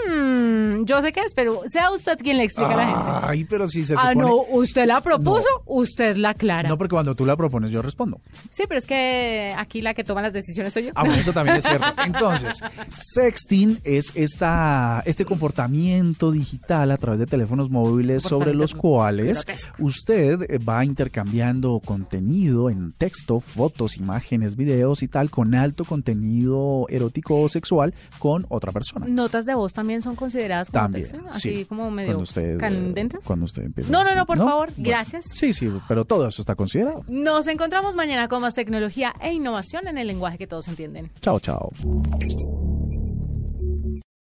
Hmm, 0.08 0.84
yo 0.84 1.02
sé 1.02 1.12
qué 1.12 1.20
es, 1.20 1.34
pero 1.34 1.62
sea 1.66 1.90
usted 1.90 2.18
quien 2.18 2.36
le 2.38 2.44
explique 2.44 2.72
a 2.72 2.76
la 2.76 2.86
gente. 2.86 3.26
Ay, 3.26 3.44
pero 3.44 3.66
si 3.66 3.84
se 3.84 3.94
Ah, 3.94 4.12
supone... 4.12 4.16
no, 4.16 4.36
usted 4.50 4.86
la 4.86 5.00
propuso, 5.00 5.46
usted 5.66 6.16
la 6.16 6.30
aclara. 6.30 6.68
No, 6.68 6.78
porque 6.78 6.92
cuando 6.94 7.14
tú 7.14 7.26
la 7.26 7.36
propones 7.36 7.70
yo 7.70 7.82
respondo. 7.82 8.20
Sí, 8.50 8.64
pero 8.68 8.78
es 8.78 8.86
que 8.86 9.54
aquí 9.56 9.80
la 9.80 9.94
que 9.94 10.04
toma 10.04 10.22
las 10.22 10.32
decisiones 10.32 10.72
soy 10.72 10.84
yo. 10.84 10.90
Ah, 10.94 11.02
bueno, 11.04 11.20
eso 11.20 11.32
también 11.32 11.56
es 11.58 11.64
cierto. 11.64 11.86
Entonces, 12.04 12.60
sexting 12.92 13.80
es 13.84 14.12
esta, 14.14 15.02
este 15.06 15.24
comportamiento 15.24 16.30
digital 16.30 16.51
a 16.68 16.96
través 16.96 17.20
de 17.20 17.26
teléfonos 17.26 17.70
móviles 17.70 18.22
sobre 18.22 18.54
los 18.54 18.74
cuales 18.74 19.44
usted 19.78 20.42
eh, 20.42 20.58
va 20.58 20.84
intercambiando 20.84 21.80
contenido 21.84 22.70
en 22.70 22.92
texto, 22.92 23.40
fotos, 23.40 23.96
imágenes, 23.96 24.56
videos 24.56 25.02
y 25.02 25.08
tal, 25.08 25.30
con 25.30 25.54
alto 25.54 25.84
contenido 25.84 26.86
erótico 26.88 27.40
o 27.40 27.48
sexual 27.48 27.94
con 28.18 28.46
otra 28.48 28.72
persona. 28.72 29.06
Notas 29.08 29.46
de 29.46 29.54
voz 29.54 29.72
también 29.72 30.02
son 30.02 30.16
consideradas 30.16 30.70
como 30.70 30.84
También, 30.84 31.04
texto, 31.04 31.28
así 31.28 31.54
sí. 31.56 31.64
como 31.64 31.90
medio 31.90 32.08
Cuando 32.08 32.22
usted, 32.22 32.54
eh, 32.54 32.58
candentes. 32.58 33.24
Cuando 33.24 33.44
usted 33.44 33.64
empieza. 33.64 33.90
No, 33.90 34.04
no, 34.04 34.14
no, 34.14 34.26
por 34.26 34.38
favor, 34.38 34.70
gracias. 34.76 35.26
Sí, 35.26 35.52
sí, 35.52 35.70
pero 35.88 36.04
todo 36.04 36.26
eso 36.28 36.42
está 36.42 36.54
considerado. 36.54 37.04
Nos 37.08 37.46
encontramos 37.46 37.94
mañana 37.96 38.28
con 38.28 38.42
más 38.42 38.54
tecnología 38.54 39.14
e 39.20 39.32
innovación 39.32 39.88
en 39.88 39.98
el 39.98 40.06
lenguaje 40.06 40.38
que 40.38 40.46
todos 40.46 40.68
entienden. 40.68 41.10
Chao, 41.20 41.40
chao. 41.40 41.70